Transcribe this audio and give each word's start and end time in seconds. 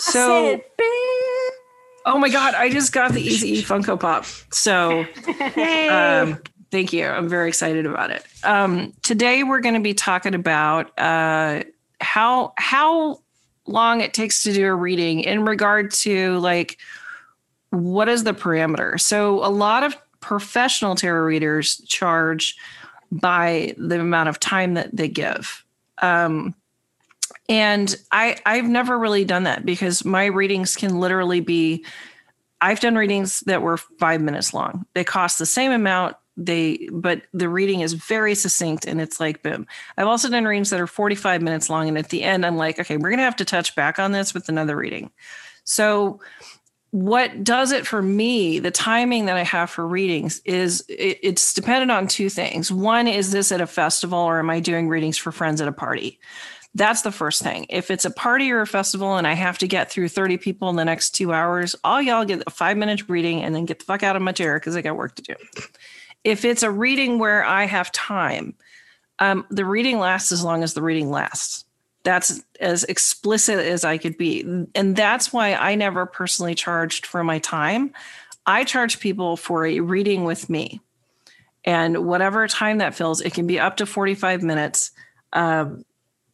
So. 0.00 0.60
Oh 2.06 2.18
my 2.18 2.30
God! 2.30 2.54
I 2.54 2.70
just 2.70 2.92
got 2.92 3.12
the 3.12 3.20
Easy 3.20 3.58
E 3.58 3.62
Funko 3.62 3.98
Pop. 3.98 4.24
So. 4.52 5.06
Um, 5.90 6.40
thank 6.70 6.92
you. 6.92 7.06
I'm 7.06 7.28
very 7.28 7.48
excited 7.48 7.84
about 7.84 8.10
it. 8.10 8.24
Um, 8.44 8.92
today 9.02 9.42
we're 9.42 9.60
going 9.60 9.74
to 9.74 9.80
be 9.80 9.94
talking 9.94 10.34
about 10.34 10.98
uh, 10.98 11.64
how 12.00 12.52
how 12.56 13.20
long 13.66 14.00
it 14.00 14.14
takes 14.14 14.42
to 14.44 14.52
do 14.52 14.66
a 14.66 14.74
reading 14.74 15.20
in 15.20 15.44
regard 15.44 15.90
to 15.92 16.38
like 16.38 16.78
what 17.70 18.08
is 18.08 18.24
the 18.24 18.34
parameter. 18.34 19.00
So 19.00 19.44
a 19.44 19.48
lot 19.48 19.82
of 19.82 19.96
professional 20.20 20.94
tarot 20.94 21.24
readers 21.24 21.78
charge 21.86 22.56
by 23.12 23.74
the 23.76 24.00
amount 24.00 24.28
of 24.28 24.38
time 24.38 24.74
that 24.74 24.94
they 24.94 25.08
give. 25.08 25.64
Um, 25.98 26.54
and 27.48 27.96
I 28.12 28.38
I've 28.46 28.66
never 28.66 28.98
really 28.98 29.24
done 29.24 29.44
that 29.44 29.64
because 29.64 30.04
my 30.04 30.26
readings 30.26 30.76
can 30.76 31.00
literally 31.00 31.40
be 31.40 31.84
I've 32.60 32.80
done 32.80 32.94
readings 32.94 33.40
that 33.40 33.62
were 33.62 33.78
5 33.78 34.20
minutes 34.20 34.52
long. 34.52 34.84
They 34.94 35.04
cost 35.04 35.38
the 35.38 35.46
same 35.46 35.72
amount 35.72 36.16
they 36.36 36.88
but 36.92 37.22
the 37.34 37.48
reading 37.48 37.80
is 37.80 37.92
very 37.92 38.34
succinct 38.34 38.86
and 38.86 39.00
it's 39.00 39.20
like 39.20 39.42
boom. 39.42 39.66
I've 39.96 40.06
also 40.06 40.28
done 40.28 40.44
readings 40.44 40.70
that 40.70 40.80
are 40.80 40.86
45 40.86 41.42
minutes 41.42 41.68
long 41.68 41.88
and 41.88 41.98
at 41.98 42.08
the 42.08 42.22
end 42.22 42.46
I'm 42.46 42.56
like 42.56 42.78
okay, 42.78 42.96
we're 42.96 43.10
to 43.10 43.18
have 43.18 43.36
to 43.36 43.44
touch 43.44 43.74
back 43.74 43.98
on 43.98 44.12
this 44.12 44.32
with 44.32 44.48
another 44.48 44.76
reading. 44.76 45.10
So 45.64 46.20
what 46.92 47.44
does 47.44 47.70
it 47.70 47.86
for 47.86 48.02
me 48.02 48.58
the 48.58 48.70
timing 48.70 49.26
that 49.26 49.36
i 49.36 49.44
have 49.44 49.70
for 49.70 49.86
readings 49.86 50.40
is 50.44 50.84
it, 50.88 51.18
it's 51.22 51.54
dependent 51.54 51.90
on 51.90 52.08
two 52.08 52.28
things 52.28 52.72
one 52.72 53.06
is 53.06 53.30
this 53.30 53.52
at 53.52 53.60
a 53.60 53.66
festival 53.66 54.18
or 54.18 54.40
am 54.40 54.50
i 54.50 54.58
doing 54.58 54.88
readings 54.88 55.16
for 55.16 55.30
friends 55.30 55.60
at 55.60 55.68
a 55.68 55.72
party 55.72 56.18
that's 56.74 57.02
the 57.02 57.12
first 57.12 57.42
thing 57.42 57.66
if 57.68 57.90
it's 57.90 58.04
a 58.04 58.10
party 58.10 58.50
or 58.50 58.60
a 58.60 58.66
festival 58.66 59.16
and 59.16 59.26
i 59.26 59.32
have 59.32 59.58
to 59.58 59.66
get 59.66 59.90
through 59.90 60.08
30 60.08 60.36
people 60.36 60.68
in 60.70 60.76
the 60.76 60.84
next 60.84 61.10
two 61.10 61.32
hours 61.32 61.74
all 61.84 62.00
y'all 62.00 62.24
get 62.24 62.42
a 62.46 62.50
five 62.50 62.76
minute 62.76 63.08
reading 63.08 63.42
and 63.42 63.54
then 63.54 63.64
get 63.64 63.80
the 63.80 63.84
fuck 63.84 64.02
out 64.02 64.16
of 64.16 64.22
my 64.22 64.32
chair 64.32 64.58
because 64.58 64.76
i 64.76 64.82
got 64.82 64.96
work 64.96 65.14
to 65.14 65.22
do 65.22 65.34
if 66.24 66.44
it's 66.44 66.62
a 66.62 66.70
reading 66.70 67.18
where 67.18 67.44
i 67.44 67.64
have 67.64 67.90
time 67.92 68.54
um, 69.22 69.44
the 69.50 69.66
reading 69.66 69.98
lasts 69.98 70.32
as 70.32 70.42
long 70.42 70.62
as 70.62 70.72
the 70.72 70.82
reading 70.82 71.10
lasts 71.10 71.64
that's 72.02 72.42
as 72.60 72.84
explicit 72.84 73.58
as 73.58 73.84
I 73.84 73.98
could 73.98 74.16
be. 74.16 74.42
And 74.74 74.96
that's 74.96 75.32
why 75.32 75.54
I 75.54 75.74
never 75.74 76.06
personally 76.06 76.54
charged 76.54 77.06
for 77.06 77.22
my 77.22 77.38
time. 77.40 77.92
I 78.46 78.64
charge 78.64 79.00
people 79.00 79.36
for 79.36 79.66
a 79.66 79.80
reading 79.80 80.24
with 80.24 80.48
me. 80.48 80.80
And 81.64 82.06
whatever 82.06 82.48
time 82.48 82.78
that 82.78 82.94
fills, 82.94 83.20
it 83.20 83.34
can 83.34 83.46
be 83.46 83.60
up 83.60 83.76
to 83.78 83.86
45 83.86 84.42
minutes. 84.42 84.92
Um, 85.34 85.84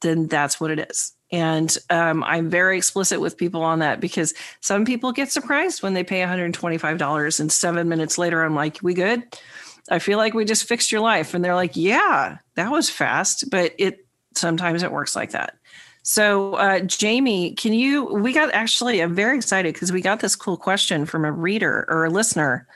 then 0.07 0.27
that's 0.27 0.61
what 0.61 0.71
it 0.71 0.89
is. 0.91 1.13
And 1.33 1.77
um, 1.91 2.23
I'm 2.23 2.49
very 2.49 2.77
explicit 2.77 3.21
with 3.21 3.37
people 3.37 3.63
on 3.63 3.81
that 3.81 4.01
because 4.01 4.33
some 4.61 4.85
people 4.85 5.11
get 5.11 5.33
surprised 5.33 5.83
when 5.83 5.93
they 5.95 6.05
pay 6.05 6.21
$125 6.21 7.41
and 7.41 7.51
seven 7.53 7.89
minutes 7.89 8.17
later, 8.17 8.45
I'm 8.45 8.55
like, 8.55 8.79
we 8.83 8.95
good? 8.95 9.25
I 9.91 9.99
feel 9.99 10.19
like 10.19 10.35
we 10.35 10.45
just 10.45 10.69
fixed 10.69 10.93
your 10.93 11.01
life. 11.01 11.35
And 11.35 11.45
they're 11.45 11.55
like, 11.57 11.77
yeah, 11.77 12.39
that 12.55 12.71
was 12.71 12.89
fast. 12.89 13.51
But 13.51 13.75
it, 13.79 14.07
sometimes 14.37 14.83
it 14.85 14.93
works 14.93 15.17
like 15.17 15.33
that. 15.33 15.57
So, 16.03 16.55
uh, 16.55 16.81
Jamie, 16.81 17.55
can 17.55 17.73
you? 17.73 18.05
We 18.05 18.33
got 18.33 18.55
actually, 18.55 19.01
I'm 19.01 19.13
very 19.17 19.37
excited 19.37 19.75
because 19.75 19.91
we 19.91 20.01
got 20.01 20.21
this 20.21 20.37
cool 20.37 20.57
question 20.57 21.05
from 21.05 21.25
a 21.25 21.33
reader 21.33 21.85
or 21.89 22.05
a 22.05 22.11
listener. 22.11 22.69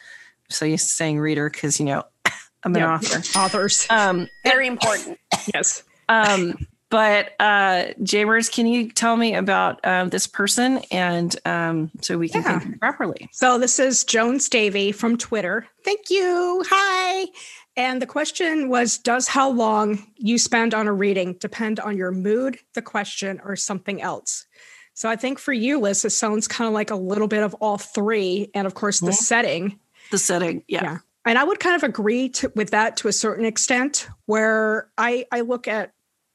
So, 0.49 0.65
you're 0.65 0.79
saying 0.79 1.21
reader 1.21 1.49
because, 1.49 1.79
you 1.79 1.87
know, 1.87 2.03
I'm 2.65 2.75
an 2.75 2.81
Yep. 2.81 2.89
author. 2.91 3.39
Authors. 3.39 3.87
Um, 3.89 4.29
very 4.45 4.67
important. 4.67 5.19
yes. 5.55 5.85
um, 6.09 6.55
but, 6.91 7.31
uh, 7.41 7.87
Jamers, 8.03 8.51
can 8.53 8.67
you 8.67 8.91
tell 8.91 9.17
me 9.17 9.35
about 9.35 9.85
um, 9.87 10.09
this 10.11 10.27
person 10.27 10.79
and 10.91 11.35
um, 11.47 11.91
so 12.03 12.19
we 12.19 12.29
can 12.29 12.43
Yeah. 12.43 12.59
think 12.59 12.81
properly? 12.81 13.29
So 13.33 13.59
this 13.59 13.79
is 13.79 14.05
Jones 14.05 14.49
Davy 14.49 14.93
from 14.93 15.17
Twitter. 15.17 15.67
Thank 15.85 16.11
you. 16.11 16.65
Hi. 16.69 17.27
And 17.77 18.03
the 18.03 18.07
question 18.07 18.69
was 18.69 18.99
Does 18.99 19.29
how 19.29 19.49
long 19.51 20.05
you 20.17 20.37
spend 20.39 20.75
on 20.75 20.87
a 20.89 20.93
reading 20.93 21.35
depend 21.35 21.81
on 21.81 21.97
your 21.97 22.11
mood, 22.11 22.59
the 22.75 22.83
question, 22.83 23.41
or 23.45 23.57
something 23.57 24.03
else? 24.03 24.45
So 24.95 25.09
I 25.09 25.17
think 25.17 25.39
for 25.39 25.53
you, 25.53 25.79
Liz, 25.81 26.05
it 26.05 26.11
sounds 26.11 26.47
kind 26.49 26.67
of 26.69 26.75
like 26.75 26.91
a 26.91 26.97
little 26.97 27.29
bit 27.29 27.43
of 27.43 27.55
all 27.55 27.79
three. 27.79 28.51
And 28.55 28.67
of 28.67 28.75
course, 28.75 28.99
the 29.01 29.13
Mhm. 29.13 29.15
setting. 29.15 29.79
The 30.11 30.19
setting. 30.19 30.65
Yeah. 30.69 30.83
Yeah. 30.83 30.99
And 31.25 31.39
I 31.39 31.45
would 31.45 31.61
kind 31.61 31.77
of 31.77 31.83
agree 31.85 32.29
to, 32.31 32.53
with 32.57 32.71
that 32.71 32.97
to 32.99 33.09
a 33.09 33.13
certain 33.13 33.45
extent, 33.45 34.09
where 34.27 34.89
I, 34.99 35.27
I 35.31 35.43
look 35.43 35.69
at 35.69 35.93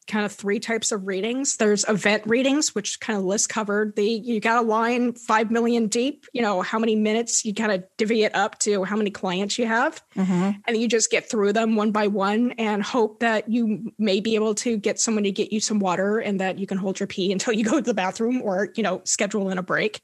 kind 0.07 0.25
of 0.25 0.31
three 0.31 0.59
types 0.59 0.91
of 0.91 1.07
readings. 1.07 1.57
There's 1.57 1.83
event 1.87 2.23
readings, 2.25 2.75
which 2.75 2.99
kind 2.99 3.17
of 3.17 3.25
list 3.25 3.49
covered 3.49 3.95
the 3.95 4.05
you 4.07 4.39
got 4.39 4.63
a 4.63 4.67
line 4.67 5.13
five 5.13 5.51
million 5.51 5.87
deep, 5.87 6.25
you 6.33 6.41
know, 6.41 6.61
how 6.61 6.77
many 6.79 6.95
minutes 6.95 7.43
you 7.45 7.53
kind 7.53 7.71
of 7.71 7.83
divvy 7.97 8.23
it 8.23 8.35
up 8.35 8.59
to 8.59 8.83
how 8.83 8.95
many 8.95 9.09
clients 9.09 9.57
you 9.57 9.65
have. 9.65 10.01
Mhm. 10.15 10.61
And 10.67 10.77
you 10.77 10.87
just 10.87 11.09
get 11.09 11.29
through 11.29 11.53
them 11.53 11.75
one 11.75 11.91
by 11.91 12.07
one 12.07 12.51
and 12.57 12.83
hope 12.83 13.19
that 13.19 13.49
you 13.49 13.91
may 13.97 14.19
be 14.19 14.35
able 14.35 14.55
to 14.55 14.77
get 14.77 14.99
someone 14.99 15.23
to 15.23 15.31
get 15.31 15.51
you 15.51 15.59
some 15.59 15.79
water 15.79 16.19
and 16.19 16.39
that 16.39 16.59
you 16.59 16.67
can 16.67 16.77
hold 16.77 16.99
your 16.99 17.07
pee 17.07 17.31
until 17.31 17.53
you 17.53 17.63
go 17.63 17.75
to 17.77 17.81
the 17.81 17.93
bathroom 17.93 18.41
or, 18.41 18.69
you 18.75 18.83
know, 18.83 19.01
schedule 19.05 19.49
in 19.49 19.57
a 19.57 19.63
break. 19.63 20.01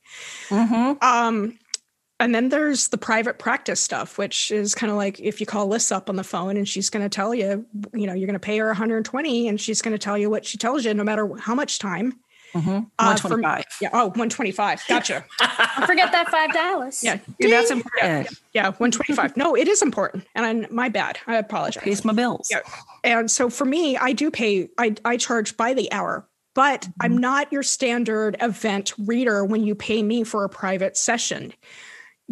Mhm. 0.50 1.01
Um, 1.03 1.57
and 2.21 2.33
then 2.35 2.49
there's 2.49 2.87
the 2.89 2.97
private 2.97 3.37
practice 3.39 3.81
stuff, 3.81 4.17
which 4.17 4.51
is 4.51 4.73
kind 4.75 4.89
of 4.91 4.97
like 4.97 5.19
if 5.19 5.39
you 5.39 5.45
call 5.45 5.67
Liz 5.67 5.91
up 5.91 6.09
on 6.09 6.15
the 6.15 6.23
phone 6.23 6.55
and 6.57 6.67
she's 6.67 6.89
going 6.89 7.03
to 7.03 7.09
tell 7.09 7.33
you, 7.35 7.65
you 7.93 8.07
know, 8.07 8.13
you're 8.13 8.27
going 8.27 8.33
to 8.33 8.39
pay 8.39 8.57
her 8.59 8.67
120 8.67 9.47
and 9.47 9.59
she's 9.59 9.81
going 9.81 9.91
to 9.93 9.97
tell 9.99 10.17
you 10.17 10.29
what 10.29 10.45
she 10.45 10.57
tells 10.57 10.85
you, 10.85 10.93
no 10.93 11.03
matter 11.03 11.29
how 11.37 11.55
much 11.55 11.79
time. 11.79 12.13
Mhm. 12.53 12.87
Uh, 12.99 13.15
for- 13.15 13.29
125. 13.29 13.63
Yeah. 13.81 13.89
Oh, 13.93 14.07
125. 14.07 14.83
Gotcha. 14.89 15.23
Don't 15.39 15.87
forget 15.87 16.11
that 16.11 16.27
five 16.29 16.51
dollars. 16.53 17.01
Yeah. 17.01 17.17
Dude, 17.39 17.49
that's 17.51 17.71
important. 17.71 18.27
Yeah. 18.53 18.65
125. 18.71 19.37
No, 19.37 19.55
it 19.55 19.69
is 19.69 19.81
important. 19.81 20.25
And 20.35 20.45
I, 20.45 20.67
my 20.69 20.89
bad. 20.89 21.17
I 21.27 21.37
apologize. 21.37 21.81
Pays 21.83 22.03
my 22.03 22.11
bills. 22.11 22.49
Yeah. 22.51 22.59
And 23.05 23.31
so 23.31 23.49
for 23.49 23.63
me, 23.63 23.95
I 23.95 24.11
do 24.11 24.29
pay, 24.29 24.67
I, 24.77 24.95
I 25.05 25.15
charge 25.15 25.55
by 25.55 25.73
the 25.73 25.89
hour, 25.93 26.27
but 26.53 26.89
I'm 26.99 27.17
not 27.17 27.53
your 27.53 27.63
standard 27.63 28.35
event 28.41 28.93
reader 28.97 29.45
when 29.45 29.63
you 29.63 29.73
pay 29.73 30.03
me 30.03 30.25
for 30.25 30.43
a 30.43 30.49
private 30.49 30.97
session. 30.97 31.53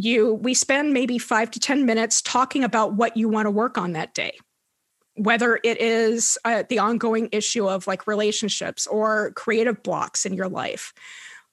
You, 0.02 0.34
we 0.34 0.54
spend 0.54 0.94
maybe 0.94 1.18
five 1.18 1.52
to 1.52 1.60
10 1.60 1.86
minutes 1.86 2.22
talking 2.22 2.64
about 2.64 2.94
what 2.94 3.18
you 3.18 3.28
want 3.28 3.48
to 3.48 3.52
work 3.52 3.78
on 3.78 3.92
that 3.94 4.14
day. 4.14 4.38
Whether 5.16 5.60
it 5.64 5.82
is 5.82 6.38
uh, 6.46 6.64
the 6.70 6.80
ongoing 6.80 7.28
issue 7.34 7.68
of 7.68 7.86
like 7.86 8.08
relationships 8.08 8.88
or 8.88 9.32
creative 9.32 9.84
blocks 9.84 10.26
in 10.26 10.34
your 10.34 10.48
life, 10.48 10.94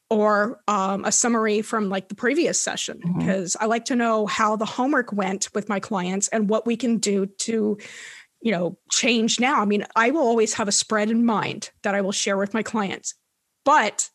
or 0.09 0.61
um, 0.69 1.05
a 1.05 1.11
summary 1.11 1.63
from 1.63 1.89
like 1.89 2.09
the 2.09 2.15
previous 2.15 2.63
session, 2.63 3.01
because 3.19 3.57
I 3.59 3.67
like 3.67 3.87
to 3.87 3.97
know 3.97 4.27
how 4.27 4.55
the 4.55 4.65
homework 4.65 5.13
went 5.13 5.49
with 5.53 5.69
my 5.69 5.81
clients 5.81 6.29
and 6.29 6.49
what 6.49 6.65
we 6.65 6.77
can 6.77 6.99
do 6.99 7.27
to 7.27 7.77
you 8.43 8.53
know 8.53 8.79
change 8.93 9.41
now. 9.41 9.61
I 9.61 9.65
mean 9.65 9.85
i 9.97 10.11
will 10.11 10.21
always 10.21 10.55
have 10.55 10.69
a 10.69 10.73
spread 10.73 11.11
in 11.11 11.25
mind 11.25 11.71
that 11.83 11.97
i 11.97 12.01
will 12.01 12.13
share 12.13 12.37
with 12.37 12.55
my 12.55 12.63
clients 12.63 13.15
but 13.65 14.11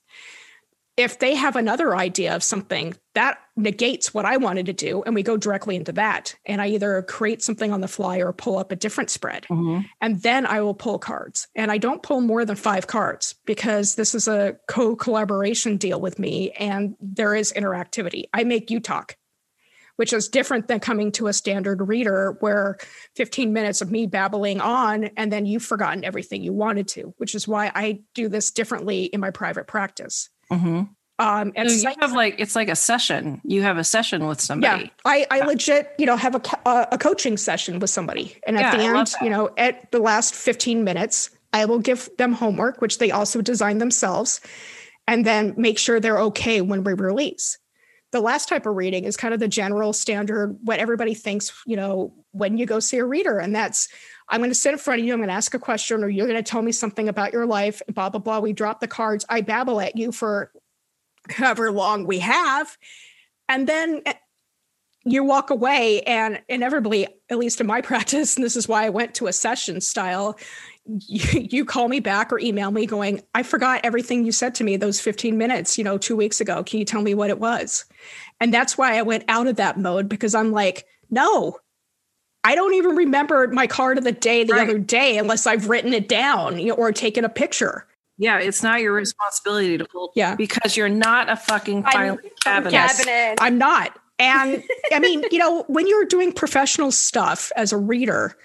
if 0.98 1.20
they 1.20 1.36
have 1.36 1.56
another 1.56 1.96
idea 1.96 2.36
of 2.36 2.44
something 2.44 2.94
that 3.16 3.38
negates 3.56 4.14
what 4.14 4.26
i 4.26 4.38
wanted 4.38 4.66
to 4.66 4.74
do 4.74 5.02
and 5.04 5.16
we 5.16 5.24
go 5.24 5.38
directly 5.38 5.76
into 5.76 5.92
that 5.92 6.36
and 6.46 6.62
i 6.62 6.68
either 6.68 7.02
create 7.04 7.42
something 7.42 7.72
on 7.72 7.82
the 7.82 7.88
fly 7.88 8.18
or 8.18 8.34
pull 8.34 8.58
up 8.58 8.72
a 8.72 8.76
different 8.76 9.10
spread 9.10 9.46
Mhm. 9.50 9.86
and 10.02 10.22
then 10.22 10.46
I 10.46 10.62
will 10.62 10.74
pull 10.74 11.00
cards. 11.00 11.48
And 11.56 11.72
I 11.72 11.78
don't 11.78 12.04
pull 12.04 12.22
more 12.22 12.46
than 12.46 12.56
five 12.56 12.88
cards 12.88 13.36
because 13.46 13.96
this 13.96 14.14
is 14.16 14.28
a 14.28 14.58
co 14.68 14.96
collaboration 14.96 15.78
deal 15.78 16.00
with 16.02 16.20
me 16.20 16.52
and 16.52 16.96
there 17.02 17.36
is 17.36 17.54
interactivity. 17.54 18.26
I 18.34 18.44
make 18.44 18.70
you 18.72 18.80
talk, 18.80 19.16
which 19.98 20.14
is 20.14 20.30
different 20.30 20.68
than 20.68 20.80
coming 20.80 21.12
to 21.14 21.28
a 21.28 21.34
standard 21.34 21.88
reader 21.88 22.38
where 22.40 22.78
15 23.16 23.54
minutes 23.54 23.82
of 23.82 23.92
me 23.92 24.08
babbling 24.08 24.60
on 24.62 25.06
and 25.18 25.32
then 25.32 25.46
you've 25.46 25.64
forgotten 25.64 26.04
everything 26.04 26.44
you 26.44 26.54
wanted 26.54 26.88
to, 26.90 27.14
which 27.18 27.36
is 27.36 27.48
why 27.48 27.72
I 27.74 28.02
do 28.14 28.28
this 28.30 28.52
differently 28.52 29.06
in 29.06 29.20
my 29.20 29.32
private 29.32 29.68
practice. 29.68 30.30
Mhm. 30.52 30.90
Um, 31.20 31.52
and 31.56 31.70
So 31.70 31.76
you 31.76 31.82
psych- 31.82 32.02
have 32.02 32.14
like 32.14 32.36
it's 32.40 32.56
like 32.56 32.68
a 32.70 32.76
session. 32.76 33.42
You 33.44 33.62
have 33.62 33.78
a 33.78 33.84
session 33.84 34.26
with 34.26 34.42
somebody. 34.42 34.84
yeah, 34.86 34.90
I, 35.06 35.28
I 35.30 35.42
legit, 35.46 35.92
you 36.00 36.06
know, 36.08 36.16
have 36.18 36.34
a, 36.34 36.40
co- 36.40 36.60
uh, 36.66 36.86
a 36.92 36.98
coaching 36.98 37.38
session 37.38 37.78
with 37.80 37.92
somebody. 37.92 38.36
And 38.48 38.58
at 38.58 38.62
Yeah, 38.74 38.78
the 38.78 38.84
end, 38.98 39.14
you 39.22 39.30
know, 39.30 39.52
at 39.58 39.92
the 39.92 40.00
last 40.00 40.34
15 40.34 40.84
minutes, 40.84 41.30
I 41.54 41.66
will 41.66 41.78
give 41.80 42.10
them 42.18 42.34
homework, 42.34 42.82
which 42.82 42.98
they 42.98 43.12
also 43.12 43.42
design 43.42 43.78
themselves. 43.78 44.42
and 45.08 45.26
then 45.26 45.54
make 45.58 45.78
sure 45.80 46.00
they're 46.00 46.20
okay 46.20 46.62
when 46.62 46.84
we 46.84 46.94
release. 46.94 47.58
The 48.12 48.22
last 48.22 48.48
type 48.48 48.66
of 48.68 48.76
reading 48.76 49.04
is 49.04 49.18
kind 49.18 49.34
of 49.34 49.40
the 49.40 49.48
general 49.48 49.94
standard, 49.94 50.58
what 50.64 50.80
everybody 50.80 51.14
thinks, 51.16 51.52
you 51.66 51.76
know, 51.76 52.14
when 52.32 52.58
you 52.58 52.66
go 52.66 52.80
see 52.80 52.98
a 52.98 53.06
reader. 53.06 53.40
And 53.40 53.56
that's, 53.56 53.88
I'm 54.30 54.40
going 54.40 54.52
to 54.52 54.56
sit 54.56 54.74
in 54.74 54.80
front 54.80 55.02
of 55.02 55.06
you, 55.06 55.14
I'm 55.14 55.20
going 55.20 55.30
to 55.30 55.34
ask 55.34 55.54
a 55.54 55.60
question, 55.60 56.04
or 56.04 56.10
you're 56.10 56.28
going 56.28 56.42
to 56.42 56.50
tell 56.50 56.62
me 56.62 56.72
something 56.72 57.10
about 57.10 57.34
your 57.34 57.46
life, 57.46 57.82
blah, 57.94 58.10
blah, 58.10 58.20
blah. 58.20 58.40
We 58.40 58.54
drop 58.54 58.80
the 58.80 58.88
cards. 58.88 59.26
I 59.30 59.42
babble 59.42 59.82
at 59.82 59.98
you 59.98 60.12
for 60.12 60.52
however 61.30 61.72
long 61.72 62.08
we 62.08 62.20
have. 62.20 62.78
And 63.50 63.68
then 63.68 64.02
eh, 64.06 64.14
you 65.04 65.24
walk 65.24 65.50
away 65.50 66.02
and 66.04 66.42
inevitably 66.48 67.08
at 67.30 67.38
least 67.38 67.60
in 67.60 67.68
my 67.68 67.82
practice 67.92 68.36
and 68.36 68.46
this 68.46 68.56
is 68.56 68.68
why 68.68 68.86
i 68.86 68.90
went 68.90 69.16
to 69.16 69.28
a 69.28 69.34
session 69.34 69.82
style 69.82 70.38
you, 70.86 71.48
you, 71.52 71.64
call 71.64 71.88
me 71.88 72.00
back 72.00 72.34
or 72.34 72.40
email 72.40 72.72
me 72.72 72.86
going 72.86 73.22
i 73.36 73.44
forgot 73.44 73.82
everything 73.84 74.26
you 74.26 74.32
said 74.32 74.56
to 74.56 74.64
me 74.64 74.78
those 74.78 75.00
15 75.00 75.38
minutes 75.38 75.78
you 75.78 75.84
know 75.84 75.98
two 75.98 76.16
weeks 76.16 76.42
ago 76.42 76.64
can 76.64 76.80
you 76.80 76.86
tell 76.86 77.02
me 77.02 77.14
what 77.14 77.30
it 77.30 77.40
was 77.40 77.86
and 78.40 78.54
that's 78.54 78.78
why 78.78 78.98
i 78.98 79.02
went 79.02 79.24
out 79.28 79.48
of 79.48 79.58
that 79.58 79.80
mode 79.80 80.10
because 80.10 80.36
i'm 80.36 80.52
like 80.52 80.86
no 81.10 81.58
i 82.44 82.56
don't 82.56 82.74
even 82.74 82.96
remember 82.96 83.48
my 83.48 83.68
card 83.68 83.98
of 83.98 84.04
the 84.04 84.12
day 84.12 84.44
the 84.44 84.54
right. 84.54 84.68
other 84.68 84.80
day 84.80 85.18
unless 85.18 85.48
i've 85.48 85.70
written 85.70 85.94
it 85.94 86.08
down 86.08 86.60
you 86.60 86.68
know, 86.68 86.76
or 86.76 86.92
taken 86.92 87.26
a 87.26 87.30
picture 87.30 87.86
yeah, 88.22 88.38
it's 88.38 88.62
not 88.62 88.82
your 88.82 88.94
responsibility 88.94 89.80
to 89.80 89.88
hold. 89.92 90.12
Yeah, 90.16 90.36
because 90.36 90.78
you're 90.78 90.90
not 90.90 91.28
a 91.28 91.36
fucking 91.36 91.82
filing 91.82 92.20
cabinet. 92.44 92.72
cabinet. 92.72 93.40
I'm 93.42 93.58
not. 93.58 93.98
And 94.20 94.64
I 94.94 95.00
mean, 95.00 95.24
you 95.32 95.40
know, 95.40 95.64
when 95.68 95.88
you're 95.88 96.06
doing 96.06 96.32
professional 96.32 96.92
stuff 96.92 97.52
as 97.56 97.74
a 97.74 97.78
reader, 97.78 98.38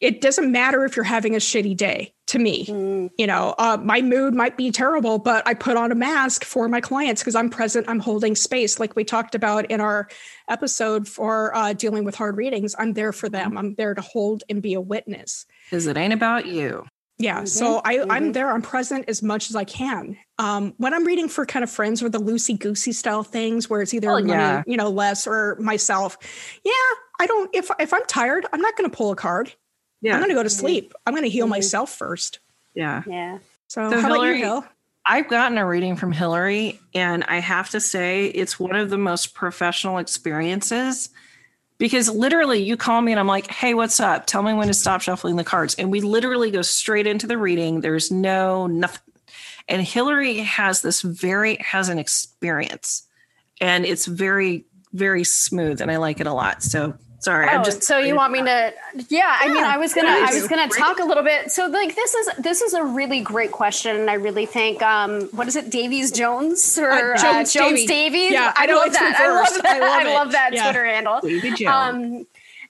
it 0.00 0.20
doesn't 0.20 0.50
matter 0.50 0.84
if 0.84 0.96
you're 0.96 1.04
having 1.04 1.34
a 1.34 1.38
shitty 1.38 1.76
day 1.76 2.14
to 2.28 2.38
me. 2.38 2.66
Mm. 2.66 3.10
You 3.18 3.26
know, 3.26 3.54
uh, 3.58 3.76
my 3.82 4.00
mood 4.00 4.34
might 4.34 4.56
be 4.56 4.70
terrible, 4.70 5.18
but 5.18 5.46
I 5.46 5.54
put 5.54 5.76
on 5.76 5.92
a 5.92 5.94
mask 5.94 6.44
for 6.44 6.68
my 6.68 6.80
clients 6.80 7.22
because 7.22 7.34
I'm 7.34 7.50
present, 7.50 7.88
I'm 7.88 8.00
holding 8.00 8.34
space. 8.34 8.80
Like 8.80 8.96
we 8.96 9.04
talked 9.04 9.34
about 9.34 9.70
in 9.70 9.80
our 9.80 10.08
episode 10.48 11.06
for 11.06 11.54
uh, 11.54 11.72
dealing 11.74 12.04
with 12.04 12.14
hard 12.14 12.36
readings, 12.36 12.74
I'm 12.78 12.94
there 12.94 13.12
for 13.12 13.28
them. 13.28 13.58
I'm 13.58 13.74
there 13.74 13.94
to 13.94 14.00
hold 14.00 14.42
and 14.48 14.62
be 14.62 14.74
a 14.74 14.80
witness. 14.80 15.44
Because 15.68 15.86
it 15.86 15.96
ain't 15.96 16.14
about 16.14 16.46
you. 16.46 16.86
Yeah. 17.18 17.38
Mm-hmm. 17.38 17.46
So 17.46 17.82
I, 17.84 17.96
mm-hmm. 17.96 18.10
I'm 18.10 18.32
there. 18.32 18.50
I'm 18.50 18.62
present 18.62 19.04
as 19.08 19.22
much 19.22 19.50
as 19.50 19.56
I 19.56 19.64
can. 19.64 20.16
Um, 20.38 20.72
when 20.78 20.94
I'm 20.94 21.04
reading 21.04 21.28
for 21.28 21.44
kind 21.44 21.62
of 21.62 21.70
friends 21.70 22.02
or 22.02 22.08
the 22.08 22.18
loosey 22.18 22.58
goosey 22.58 22.92
style 22.92 23.22
things 23.22 23.68
where 23.68 23.82
it's 23.82 23.92
either 23.92 24.08
oh, 24.10 24.14
money, 24.14 24.30
yeah. 24.30 24.62
you 24.66 24.78
know, 24.78 24.88
less 24.88 25.26
or 25.26 25.56
myself. 25.60 26.16
Yeah. 26.64 26.72
I 27.20 27.26
don't, 27.26 27.54
if, 27.54 27.70
if 27.78 27.92
I'm 27.92 28.04
tired, 28.06 28.46
I'm 28.54 28.62
not 28.62 28.74
going 28.76 28.88
to 28.88 28.96
pull 28.96 29.10
a 29.10 29.16
card. 29.16 29.52
Yeah. 30.00 30.14
I'm 30.14 30.20
going 30.20 30.30
to 30.30 30.34
go 30.34 30.42
to 30.42 30.48
mm-hmm. 30.48 30.60
sleep. 30.60 30.94
I'm 31.06 31.14
going 31.14 31.24
to 31.24 31.30
heal 31.30 31.46
mm-hmm. 31.46 31.50
myself 31.50 31.90
first. 31.90 32.38
Yeah. 32.74 33.02
Yeah. 33.06 33.38
So, 33.68 33.90
so 33.90 34.00
how 34.00 34.08
Hillary, 34.08 34.28
about 34.30 34.38
you, 34.38 34.44
Hill? 34.44 34.64
I've 35.06 35.28
gotten 35.28 35.58
a 35.58 35.66
reading 35.66 35.96
from 35.96 36.12
Hillary, 36.12 36.78
and 36.94 37.24
I 37.24 37.38
have 37.38 37.70
to 37.70 37.80
say 37.80 38.26
it's 38.26 38.60
one 38.60 38.76
of 38.76 38.90
the 38.90 38.98
most 38.98 39.34
professional 39.34 39.98
experiences 39.98 41.10
because 41.80 42.10
literally 42.10 42.62
you 42.62 42.76
call 42.76 43.00
me 43.00 43.10
and 43.10 43.18
I'm 43.18 43.26
like, 43.26 43.50
hey, 43.50 43.72
what's 43.72 44.00
up? 44.00 44.26
Tell 44.26 44.42
me 44.42 44.52
when 44.52 44.68
to 44.68 44.74
stop 44.74 45.00
shuffling 45.00 45.36
the 45.36 45.44
cards. 45.44 45.74
And 45.76 45.90
we 45.90 46.02
literally 46.02 46.50
go 46.50 46.60
straight 46.60 47.06
into 47.06 47.26
the 47.26 47.38
reading. 47.38 47.80
There's 47.80 48.10
no 48.10 48.66
nothing. 48.66 49.14
And 49.66 49.80
Hillary 49.80 50.38
has 50.38 50.82
this 50.82 51.00
very, 51.00 51.56
has 51.56 51.88
an 51.88 51.98
experience 51.98 53.06
and 53.62 53.86
it's 53.86 54.04
very, 54.04 54.66
very 54.92 55.24
smooth. 55.24 55.80
And 55.80 55.90
I 55.90 55.96
like 55.96 56.20
it 56.20 56.26
a 56.26 56.34
lot. 56.34 56.62
So 56.62 56.98
Sorry, 57.20 57.46
oh, 57.46 57.50
I'm 57.50 57.64
just. 57.64 57.82
So 57.82 57.98
you 57.98 58.16
want 58.16 58.32
me 58.32 58.42
to? 58.42 58.72
Yeah, 59.08 59.36
I 59.38 59.48
mean, 59.48 59.62
I 59.62 59.76
was 59.76 59.92
gonna, 59.92 60.08
I 60.08 60.32
was 60.32 60.48
gonna 60.48 60.68
talk 60.68 61.00
a 61.00 61.04
little 61.04 61.22
bit. 61.22 61.50
So 61.50 61.66
like, 61.66 61.94
this 61.94 62.14
is 62.14 62.30
this 62.38 62.62
is 62.62 62.72
a 62.72 62.82
really 62.82 63.20
great 63.20 63.52
question, 63.52 63.94
and 63.94 64.08
I 64.08 64.14
really 64.14 64.46
think, 64.46 64.80
um, 64.82 65.24
what 65.32 65.46
is 65.46 65.54
it, 65.54 65.68
Davies 65.68 66.10
Jones 66.10 66.78
or 66.78 66.90
uh, 66.90 67.18
Jones, 67.18 67.54
uh, 67.54 67.60
Jones 67.60 67.84
Davies? 67.84 68.32
Yeah, 68.32 68.54
I, 68.56 68.66
I 68.66 68.74
love 68.74 68.92
that. 68.94 69.16
I 69.20 69.28
love 69.28 69.62
that. 69.62 69.66
I 69.66 69.80
love, 69.80 70.06
I 70.06 70.14
love 70.14 70.32
that 70.32 70.54
yeah. 70.54 70.64
Twitter 70.64 70.86
handle. 70.86 71.20
David 71.20 71.56
Jones. 71.56 71.68
Um, 71.68 72.26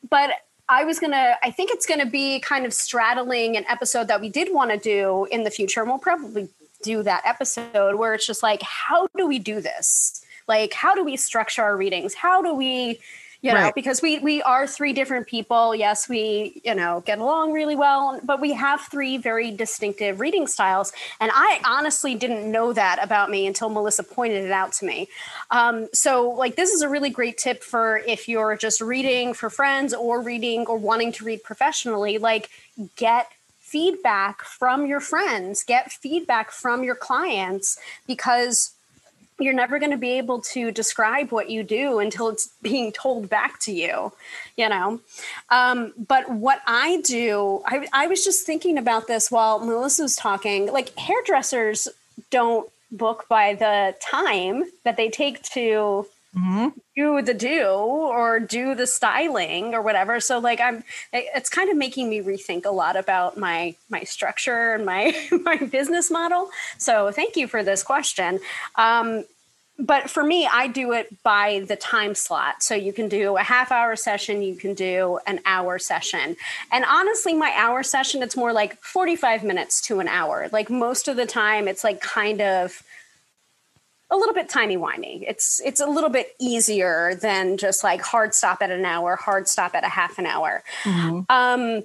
but 0.08 0.30
I 0.68 0.82
was 0.82 0.98
gonna. 0.98 1.36
I 1.44 1.52
think 1.52 1.70
it's 1.70 1.86
gonna 1.86 2.06
be 2.06 2.40
kind 2.40 2.66
of 2.66 2.74
straddling 2.74 3.56
an 3.56 3.64
episode 3.68 4.08
that 4.08 4.20
we 4.20 4.30
did 4.30 4.52
want 4.52 4.72
to 4.72 4.78
do 4.78 5.28
in 5.30 5.44
the 5.44 5.50
future, 5.50 5.80
and 5.80 5.88
we'll 5.88 6.00
probably 6.00 6.48
do 6.82 7.04
that 7.04 7.22
episode 7.24 7.94
where 7.94 8.14
it's 8.14 8.26
just 8.26 8.42
like, 8.42 8.62
how 8.62 9.06
do 9.16 9.28
we 9.28 9.38
do 9.38 9.60
this? 9.60 10.24
Like, 10.48 10.72
how 10.72 10.96
do 10.96 11.04
we 11.04 11.16
structure 11.16 11.62
our 11.62 11.76
readings? 11.76 12.14
How 12.14 12.42
do 12.42 12.52
we 12.52 12.98
you 13.42 13.52
know 13.52 13.60
right. 13.60 13.74
because 13.74 14.02
we 14.02 14.18
we 14.18 14.42
are 14.42 14.66
three 14.66 14.92
different 14.92 15.26
people. 15.26 15.74
Yes 15.74 16.08
we 16.08 16.60
you 16.64 16.74
know 16.74 17.02
get 17.06 17.18
along 17.18 17.52
really 17.52 17.76
well 17.76 18.20
but 18.22 18.40
we 18.40 18.52
have 18.52 18.80
three 18.82 19.16
very 19.16 19.50
distinctive 19.50 20.20
reading 20.20 20.46
styles. 20.46 20.92
And 21.20 21.30
i 21.34 21.60
honestly 21.64 22.14
didn't 22.14 22.50
know 22.50 22.72
that 22.72 23.02
about 23.02 23.30
me 23.30 23.46
until 23.46 23.68
melissa 23.68 24.02
pointed 24.02 24.44
it 24.44 24.52
out 24.52 24.72
to 24.74 24.84
me. 24.84 25.08
Um, 25.50 25.88
so 25.92 26.30
like 26.30 26.56
this 26.56 26.70
is 26.70 26.82
a 26.82 26.88
really 26.88 27.10
great 27.10 27.38
tip 27.38 27.62
for 27.62 27.98
if 28.06 28.28
you're 28.28 28.56
just 28.56 28.80
reading 28.80 29.34
for 29.34 29.50
friends 29.50 29.94
or 29.94 30.20
reading 30.20 30.66
or 30.66 30.76
wanting 30.76 31.12
to 31.12 31.24
read 31.24 31.42
professionally 31.42 32.18
like 32.18 32.50
get 32.96 33.28
feedback 33.58 34.42
from 34.42 34.86
your 34.86 35.00
friends 35.00 35.62
get 35.62 35.92
feedback 35.92 36.50
from 36.50 36.82
your 36.82 36.94
clients 36.94 37.78
because 38.06 38.72
you're 39.40 39.54
never 39.54 39.78
going 39.78 39.90
to 39.90 39.96
be 39.96 40.12
able 40.12 40.40
to 40.40 40.70
describe 40.70 41.32
what 41.32 41.50
you 41.50 41.62
do 41.62 41.98
until 41.98 42.28
it's 42.28 42.50
being 42.62 42.92
told 42.92 43.28
back 43.28 43.58
to 43.60 43.72
you 43.72 44.12
you 44.56 44.68
know? 44.68 45.00
Um, 45.48 45.92
but 45.96 46.30
what 46.30 46.60
i 46.66 47.00
do 47.02 47.62
I, 47.64 47.86
I 47.92 48.06
was 48.06 48.24
just 48.24 48.46
thinking 48.46 48.78
about 48.78 49.06
this 49.06 49.30
while 49.30 49.58
melissa 49.60 50.02
was 50.02 50.16
talking. 50.16 50.70
Like 50.72 50.96
hairdressers 50.98 51.88
don't 52.30 52.70
book 52.92 53.26
by 53.28 53.54
the 53.54 53.94
time 54.00 54.64
that 54.84 54.96
they 54.96 55.08
take 55.08 55.42
to 55.42 56.06
mm-hmm. 56.36 56.68
do 56.96 57.22
the 57.22 57.34
do 57.34 57.66
or 57.68 58.40
do 58.40 58.74
the 58.74 58.86
styling 58.86 59.74
or 59.74 59.82
whatever 59.82 60.20
so 60.20 60.38
like 60.38 60.60
i'm 60.60 60.84
it's 61.12 61.50
kind 61.50 61.70
of 61.70 61.76
making 61.76 62.08
me 62.08 62.20
rethink 62.20 62.64
a 62.64 62.70
lot 62.70 62.96
about 62.96 63.36
my 63.36 63.74
my 63.88 64.02
structure 64.02 64.74
and 64.74 64.84
my 64.84 65.14
my 65.42 65.56
business 65.56 66.10
model 66.10 66.48
so 66.78 67.10
thank 67.10 67.36
you 67.36 67.46
for 67.46 67.62
this 67.62 67.82
question 67.82 68.38
um, 68.76 69.24
but 69.80 70.10
for 70.10 70.22
me, 70.22 70.46
I 70.46 70.66
do 70.66 70.92
it 70.92 71.22
by 71.22 71.64
the 71.66 71.76
time 71.76 72.14
slot. 72.14 72.62
So 72.62 72.74
you 72.74 72.92
can 72.92 73.08
do 73.08 73.36
a 73.36 73.42
half 73.42 73.72
hour 73.72 73.96
session, 73.96 74.42
you 74.42 74.54
can 74.54 74.74
do 74.74 75.18
an 75.26 75.40
hour 75.46 75.78
session. 75.78 76.36
And 76.70 76.84
honestly, 76.84 77.34
my 77.34 77.52
hour 77.56 77.82
session, 77.82 78.22
it's 78.22 78.36
more 78.36 78.52
like 78.52 78.80
45 78.82 79.42
minutes 79.42 79.80
to 79.82 80.00
an 80.00 80.08
hour. 80.08 80.48
Like 80.52 80.70
most 80.70 81.08
of 81.08 81.16
the 81.16 81.26
time, 81.26 81.66
it's 81.66 81.82
like 81.82 82.00
kind 82.00 82.40
of 82.40 82.82
a 84.10 84.16
little 84.16 84.34
bit 84.34 84.48
timey 84.48 84.76
wimey. 84.76 85.24
It's 85.26 85.60
it's 85.64 85.80
a 85.80 85.86
little 85.86 86.10
bit 86.10 86.34
easier 86.40 87.14
than 87.14 87.56
just 87.56 87.84
like 87.84 88.00
hard 88.00 88.34
stop 88.34 88.60
at 88.62 88.70
an 88.70 88.84
hour, 88.84 89.16
hard 89.16 89.48
stop 89.48 89.74
at 89.74 89.84
a 89.84 89.88
half 89.88 90.18
an 90.18 90.26
hour. 90.26 90.62
Mm-hmm. 90.82 91.20
Um, 91.28 91.84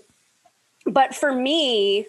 but 0.85 1.15
for 1.15 1.31
me, 1.33 2.07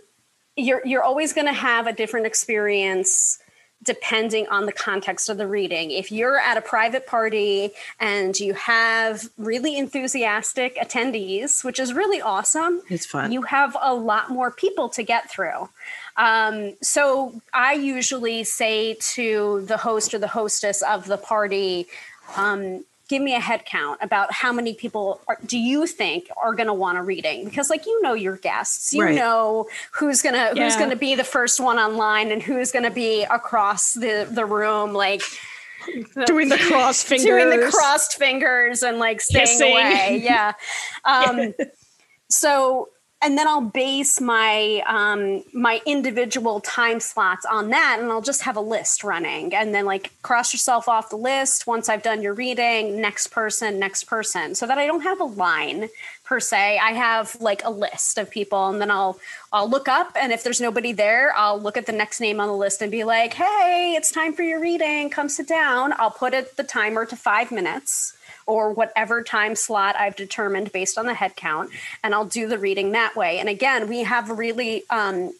you're 0.56 0.80
you're 0.87 1.02
always 1.02 1.32
going 1.32 1.46
to 1.46 1.52
have 1.52 1.87
a 1.87 1.92
different 1.92 2.26
experience 2.26 3.38
depending 3.83 4.49
on 4.49 4.66
the 4.66 4.73
context 4.73 5.28
of 5.28 5.37
the 5.37 5.47
reading. 5.47 5.90
If 5.90 6.11
you're 6.11 6.38
at 6.38 6.56
a 6.56 6.61
private 6.61 7.06
party 7.06 7.71
and 8.00 8.38
you 8.38 8.54
have 8.54 9.28
really 9.38 9.76
enthusiastic 9.78 10.76
attendees, 10.76 11.64
which 11.64 11.78
is 11.78 11.92
really 11.92 12.21
awesome, 12.21 12.83
it's 12.88 13.06
fun. 13.06 13.33
You 13.33 13.42
have 13.42 13.76
a 13.80 13.95
lot 13.95 14.30
more 14.30 14.50
people 14.50 14.88
to 14.90 15.02
get 15.02 15.30
through. 15.30 15.68
Um, 16.16 16.75
so 16.83 17.40
I 17.52 17.75
usually 17.75 18.45
say 18.45 18.97
to 19.14 19.64
the 19.66 19.76
host 19.76 20.14
or 20.14 20.18
the 20.18 20.28
hostess 20.28 20.83
of 20.83 21.06
the 21.06 21.18
party, 21.18 21.87
um, 22.37 22.85
give 23.08 23.22
me 23.22 23.34
a 23.34 23.40
head 23.40 23.64
count 23.64 23.98
about 24.02 24.32
how 24.32 24.52
many 24.52 24.75
people 24.75 25.20
are, 25.28 25.38
do 25.46 25.58
you 25.58 25.86
think 25.86 26.28
are 26.42 26.54
going 26.54 26.66
to 26.66 26.75
want 26.75 26.98
a 26.98 27.02
reading 27.02 27.44
because 27.44 27.70
like 27.70 27.86
you 27.86 28.02
know 28.02 28.14
your 28.14 28.36
guests 28.36 28.92
you 28.92 29.04
right. 29.04 29.14
know 29.14 29.68
who's 29.92 30.22
going 30.22 30.34
to 30.34 30.52
yeah. 30.54 30.64
who's 30.64 30.76
going 30.76 30.90
to 30.90 30.96
be 30.96 31.14
the 31.14 31.25
first 31.25 31.60
one 31.60 31.78
online 31.78 32.30
and 32.32 32.42
who's 32.42 32.72
going 32.72 32.84
to 32.84 32.90
be 32.90 33.22
across 33.25 33.94
the 33.94 34.28
the 34.30 34.44
room 34.44 34.92
like 34.92 35.22
doing 36.26 36.48
the 36.48 36.58
cross 36.58 37.02
fingers 37.02 37.26
doing 37.26 37.50
the 37.50 37.70
crossed 37.70 38.18
fingers 38.18 38.82
and 38.82 38.98
like 38.98 39.20
staying 39.20 39.46
Kissing. 39.46 39.72
away 39.72 40.20
yeah 40.22 40.52
um 41.04 41.54
so 42.28 42.88
and 43.23 43.38
then 43.38 43.49
I'll 43.49 43.62
base 43.62 44.20
my 44.20 44.82
um, 44.87 45.42
my 45.52 45.80
individual 45.87 46.61
time 46.61 47.00
slots 47.00 47.46
on 47.46 47.70
that, 47.70 47.99
and 48.00 48.11
I'll 48.11 48.20
just 48.20 48.42
have 48.42 48.56
a 48.56 48.61
list 48.61 49.02
running, 49.02 49.54
and 49.54 49.75
then 49.75 49.87
like 49.87 50.12
cross 50.23 50.52
yourself 50.52 50.88
off 50.88 51.08
the 51.08 51.16
list 51.16 51.66
once 51.66 51.88
I've 51.88 52.02
done 52.02 52.20
your 52.23 52.35
reading. 52.35 53.00
Next 53.00 53.28
person, 53.28 53.78
next 53.78 54.04
person, 54.04 54.54
so 54.54 54.66
that 54.66 54.76
I 54.76 54.87
don't 54.87 55.00
have 55.00 55.20
a 55.20 55.25
line 55.25 55.88
per 56.25 56.40
se. 56.40 56.78
I 56.78 56.92
have 56.92 57.40
like 57.40 57.64
a 57.64 57.70
list 57.70 58.18
of 58.18 58.30
people, 58.30 58.68
and 58.68 58.80
then 58.80 58.90
I'll 58.90 59.18
I'll 59.50 59.68
look 59.68 59.88
up, 59.88 60.12
and 60.14 60.30
if 60.30 60.44
there's 60.44 60.61
nobody 60.61 60.92
there, 60.92 61.32
I'll 61.35 61.58
look 61.58 61.78
at 61.78 61.87
the 61.87 61.92
next 61.92 62.20
name 62.20 62.38
on 62.38 62.49
the 62.49 62.54
list 62.54 62.82
and 62.82 62.92
be 62.92 63.04
like, 63.04 63.32
"Hey, 63.32 63.94
it's 63.96 64.12
time 64.12 64.35
for 64.35 64.42
your 64.42 64.61
reading. 64.61 65.08
Come 65.08 65.30
sit 65.30 65.49
down." 65.49 65.94
I'll 65.99 66.11
put 66.11 66.35
it 66.35 66.56
the 66.56 66.64
timer 66.64 67.06
to 67.06 67.16
five 67.16 67.50
minutes 67.50 68.12
or 68.47 68.73
whatever 68.73 69.23
time 69.23 69.55
slot 69.55 69.97
I've 69.97 70.17
determined 70.17 70.73
based 70.73 70.99
on 70.99 71.07
the 71.07 71.15
head 71.15 71.37
count, 71.37 71.71
and 72.03 72.15
I'll 72.15 72.25
do 72.25 72.49
the 72.49 72.59
reading 72.59 72.93
that 72.93 73.17
way. 73.17 73.38
And 73.38 73.49
again, 73.49 73.88
we 73.88 74.05
have 74.05 74.31
a 74.31 74.35
really 74.35 74.85
um, 74.88 75.33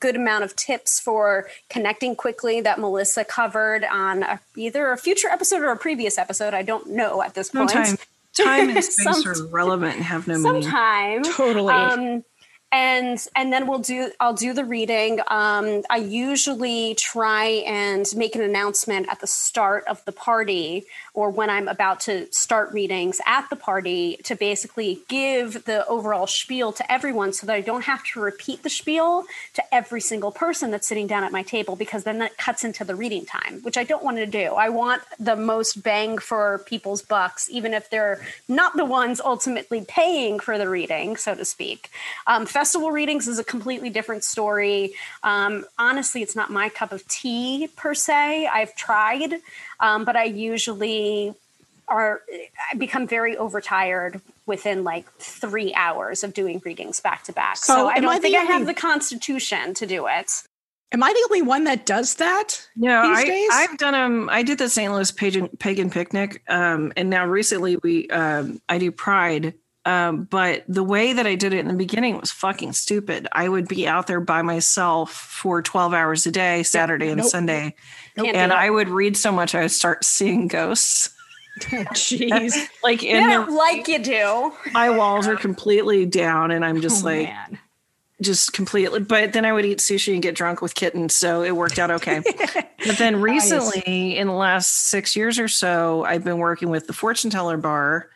good 0.00 0.16
amount 0.16 0.44
of 0.44 0.54
tips 0.56 1.00
for 1.00 1.48
connecting 1.68 2.14
quickly 2.14 2.60
that 2.60 2.78
Melissa 2.78 3.24
covered 3.24 3.84
on 3.84 4.22
a, 4.22 4.40
either 4.56 4.92
a 4.92 4.96
future 4.96 5.28
episode 5.28 5.62
or 5.62 5.70
a 5.70 5.76
previous 5.76 6.18
episode. 6.18 6.54
I 6.54 6.62
don't 6.62 6.90
know 6.90 7.22
at 7.22 7.34
this 7.34 7.50
point. 7.50 7.70
Time, 7.70 7.96
time 8.36 8.68
and 8.70 8.84
space 8.84 9.22
Some, 9.22 9.26
are 9.26 9.46
relevant 9.48 9.96
and 9.96 10.04
have 10.04 10.28
no 10.28 10.38
meaning. 10.38 10.62
Sometime, 10.62 11.22
totally. 11.24 11.74
Um, 11.74 12.24
and 12.72 13.26
and 13.36 13.52
then 13.52 13.66
we'll 13.66 13.78
do 13.78 14.10
i'll 14.18 14.34
do 14.34 14.52
the 14.52 14.64
reading. 14.64 15.20
Um, 15.28 15.82
i 15.90 15.98
usually 15.98 16.94
try 16.94 17.44
and 17.66 18.06
make 18.16 18.34
an 18.34 18.42
announcement 18.42 19.06
at 19.10 19.20
the 19.20 19.26
start 19.26 19.84
of 19.86 20.04
the 20.04 20.12
party 20.12 20.86
or 21.14 21.30
when 21.30 21.50
i'm 21.50 21.68
about 21.68 22.00
to 22.00 22.32
start 22.32 22.72
readings 22.72 23.20
at 23.26 23.48
the 23.50 23.56
party 23.56 24.18
to 24.24 24.34
basically 24.34 25.02
give 25.08 25.64
the 25.64 25.86
overall 25.86 26.26
spiel 26.26 26.72
to 26.72 26.92
everyone 26.92 27.32
so 27.32 27.46
that 27.46 27.54
i 27.54 27.60
don't 27.60 27.84
have 27.84 28.02
to 28.04 28.20
repeat 28.20 28.62
the 28.62 28.70
spiel 28.70 29.24
to 29.54 29.62
every 29.74 30.00
single 30.00 30.32
person 30.32 30.70
that's 30.70 30.88
sitting 30.88 31.06
down 31.06 31.22
at 31.22 31.30
my 31.30 31.42
table 31.42 31.76
because 31.76 32.04
then 32.04 32.18
that 32.18 32.36
cuts 32.38 32.64
into 32.64 32.84
the 32.84 32.94
reading 32.94 33.24
time 33.24 33.60
which 33.62 33.76
i 33.76 33.84
don't 33.84 34.02
want 34.02 34.16
to 34.16 34.26
do. 34.26 34.54
I 34.54 34.70
want 34.70 35.02
the 35.18 35.36
most 35.36 35.82
bang 35.82 36.18
for 36.18 36.62
people's 36.66 37.02
bucks 37.02 37.48
even 37.50 37.74
if 37.74 37.90
they're 37.90 38.20
not 38.48 38.76
the 38.76 38.84
ones 38.84 39.20
ultimately 39.20 39.84
paying 39.86 40.40
for 40.40 40.58
the 40.58 40.68
reading 40.68 41.16
so 41.16 41.34
to 41.34 41.44
speak. 41.44 41.90
Um, 42.26 42.46
festival 42.62 42.92
readings 42.92 43.26
is 43.26 43.40
a 43.40 43.44
completely 43.44 43.90
different 43.90 44.22
story. 44.22 44.94
Um, 45.24 45.64
honestly, 45.80 46.22
it's 46.22 46.36
not 46.36 46.48
my 46.48 46.68
cup 46.68 46.92
of 46.92 47.04
tea 47.08 47.68
per 47.74 47.92
se. 47.92 48.46
I've 48.46 48.72
tried, 48.76 49.34
um, 49.80 50.04
but 50.04 50.14
I 50.14 50.24
usually 50.24 51.34
are 51.88 52.20
I 52.70 52.76
become 52.76 53.08
very 53.08 53.36
overtired 53.36 54.20
within 54.46 54.84
like 54.84 55.12
three 55.14 55.74
hours 55.74 56.22
of 56.22 56.34
doing 56.34 56.62
readings 56.64 57.00
back 57.00 57.24
to 57.24 57.32
back. 57.32 57.56
So, 57.56 57.74
so 57.74 57.88
I 57.88 57.98
don't 57.98 58.10
I 58.10 58.20
think 58.20 58.36
I 58.36 58.44
have 58.44 58.64
the 58.64 58.74
constitution 58.74 59.74
to 59.74 59.84
do 59.84 60.06
it. 60.06 60.30
Am 60.92 61.02
I 61.02 61.12
the 61.12 61.26
only 61.32 61.42
one 61.42 61.64
that 61.64 61.84
does 61.84 62.14
that? 62.16 62.64
No, 62.76 63.02
I, 63.04 63.48
I've 63.50 63.76
done 63.76 63.96
um 63.96 64.28
I 64.30 64.44
did 64.44 64.58
the 64.58 64.68
St. 64.68 64.92
Louis 64.92 65.10
pagan, 65.10 65.48
pagan 65.58 65.90
picnic, 65.90 66.44
um, 66.46 66.92
and 66.96 67.10
now 67.10 67.26
recently 67.26 67.76
we 67.82 68.08
um, 68.10 68.62
I 68.68 68.78
do 68.78 68.92
Pride 68.92 69.54
um, 69.84 70.24
but 70.24 70.64
the 70.68 70.84
way 70.84 71.12
that 71.12 71.26
I 71.26 71.34
did 71.34 71.52
it 71.52 71.58
in 71.58 71.68
the 71.68 71.74
beginning 71.74 72.18
was 72.20 72.30
fucking 72.30 72.72
stupid. 72.72 73.26
I 73.32 73.48
would 73.48 73.66
be 73.66 73.88
out 73.88 74.06
there 74.06 74.20
by 74.20 74.42
myself 74.42 75.12
for 75.12 75.60
12 75.60 75.92
hours 75.92 76.24
a 76.24 76.30
day, 76.30 76.62
Saturday 76.62 77.08
and 77.08 77.18
nope. 77.18 77.30
Sunday. 77.30 77.74
Nope. 78.16 78.28
And 78.32 78.52
I 78.52 78.70
would 78.70 78.88
read 78.88 79.16
so 79.16 79.32
much, 79.32 79.54
I 79.54 79.62
would 79.62 79.72
start 79.72 80.04
seeing 80.04 80.46
ghosts. 80.46 81.10
Jeez. 81.60 82.54
like, 82.82 83.02
in 83.02 83.28
yeah, 83.28 83.38
like 83.38 83.88
you 83.88 83.98
do. 83.98 84.52
My 84.72 84.88
walls 84.90 85.26
are 85.26 85.36
completely 85.36 86.06
down, 86.06 86.50
and 86.52 86.64
I'm 86.64 86.80
just 86.80 87.02
oh, 87.02 87.08
like, 87.08 87.28
man. 87.28 87.58
just 88.20 88.52
completely. 88.52 89.00
But 89.00 89.32
then 89.32 89.44
I 89.44 89.52
would 89.52 89.64
eat 89.64 89.78
sushi 89.78 90.14
and 90.14 90.22
get 90.22 90.36
drunk 90.36 90.62
with 90.62 90.76
kittens. 90.76 91.14
So 91.14 91.42
it 91.42 91.56
worked 91.56 91.78
out 91.80 91.90
okay. 91.90 92.22
but 92.86 92.98
then 92.98 93.20
recently, 93.20 93.82
nice. 93.84 94.20
in 94.20 94.28
the 94.28 94.32
last 94.32 94.88
six 94.88 95.16
years 95.16 95.40
or 95.40 95.48
so, 95.48 96.04
I've 96.04 96.24
been 96.24 96.38
working 96.38 96.70
with 96.70 96.86
the 96.86 96.92
Fortune 96.92 97.30
Teller 97.30 97.56
Bar 97.56 98.08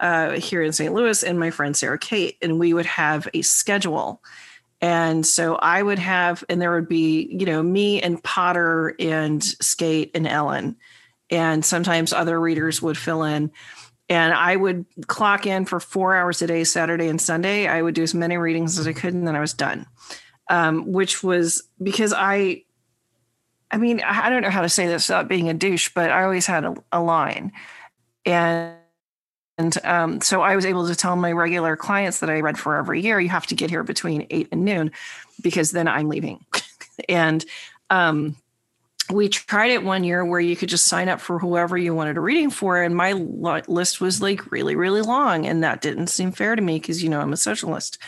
uh, 0.00 0.32
here 0.32 0.62
in 0.62 0.72
St. 0.72 0.92
Louis 0.92 1.22
and 1.22 1.38
my 1.38 1.50
friend 1.50 1.76
Sarah 1.76 1.98
Kate, 1.98 2.36
and 2.42 2.58
we 2.58 2.74
would 2.74 2.86
have 2.86 3.28
a 3.34 3.42
schedule. 3.42 4.22
And 4.80 5.26
so 5.26 5.56
I 5.56 5.82
would 5.82 5.98
have, 5.98 6.42
and 6.48 6.60
there 6.60 6.72
would 6.74 6.88
be, 6.88 7.28
you 7.38 7.44
know, 7.44 7.62
me 7.62 8.00
and 8.00 8.22
Potter 8.22 8.94
and 8.98 9.44
Skate 9.44 10.10
and 10.14 10.26
Ellen. 10.26 10.76
And 11.28 11.64
sometimes 11.64 12.12
other 12.12 12.40
readers 12.40 12.80
would 12.80 12.96
fill 12.96 13.22
in. 13.22 13.52
And 14.08 14.32
I 14.32 14.56
would 14.56 14.86
clock 15.06 15.46
in 15.46 15.66
for 15.66 15.78
four 15.78 16.16
hours 16.16 16.42
a 16.42 16.46
day, 16.46 16.64
Saturday 16.64 17.08
and 17.08 17.20
Sunday. 17.20 17.68
I 17.68 17.82
would 17.82 17.94
do 17.94 18.02
as 18.02 18.14
many 18.14 18.38
readings 18.38 18.78
as 18.78 18.86
I 18.86 18.92
could, 18.92 19.14
and 19.14 19.28
then 19.28 19.36
I 19.36 19.40
was 19.40 19.52
done. 19.52 19.86
Um, 20.48 20.90
which 20.90 21.22
was 21.22 21.62
because 21.80 22.12
I, 22.12 22.64
I 23.70 23.76
mean, 23.76 24.00
I 24.00 24.28
don't 24.30 24.42
know 24.42 24.50
how 24.50 24.62
to 24.62 24.68
say 24.68 24.88
this 24.88 25.08
without 25.08 25.28
being 25.28 25.48
a 25.48 25.54
douche, 25.54 25.90
but 25.94 26.10
I 26.10 26.24
always 26.24 26.46
had 26.46 26.64
a, 26.64 26.74
a 26.90 27.00
line. 27.00 27.52
And 28.26 28.79
and 29.60 29.84
um, 29.84 30.20
so 30.22 30.40
I 30.40 30.56
was 30.56 30.64
able 30.64 30.88
to 30.88 30.94
tell 30.94 31.16
my 31.16 31.32
regular 31.32 31.76
clients 31.76 32.20
that 32.20 32.30
I 32.30 32.40
read 32.40 32.58
for 32.58 32.76
every 32.76 33.02
year, 33.02 33.20
you 33.20 33.28
have 33.28 33.46
to 33.48 33.54
get 33.54 33.68
here 33.68 33.82
between 33.82 34.26
eight 34.30 34.48
and 34.50 34.64
noon 34.64 34.90
because 35.42 35.70
then 35.70 35.86
I'm 35.86 36.08
leaving. 36.08 36.42
and 37.10 37.44
um, 37.90 38.36
we 39.10 39.28
tried 39.28 39.72
it 39.72 39.84
one 39.84 40.02
year 40.02 40.24
where 40.24 40.40
you 40.40 40.56
could 40.56 40.70
just 40.70 40.86
sign 40.86 41.10
up 41.10 41.20
for 41.20 41.38
whoever 41.38 41.76
you 41.76 41.94
wanted 41.94 42.16
a 42.16 42.20
reading 42.20 42.48
for. 42.48 42.82
And 42.82 42.96
my 42.96 43.12
list 43.12 44.00
was 44.00 44.22
like 44.22 44.50
really, 44.50 44.76
really 44.76 45.02
long. 45.02 45.46
And 45.46 45.62
that 45.62 45.82
didn't 45.82 46.06
seem 46.06 46.32
fair 46.32 46.56
to 46.56 46.62
me 46.62 46.78
because, 46.78 47.02
you 47.02 47.10
know, 47.10 47.20
I'm 47.20 47.34
a 47.34 47.36
socialist. 47.36 47.98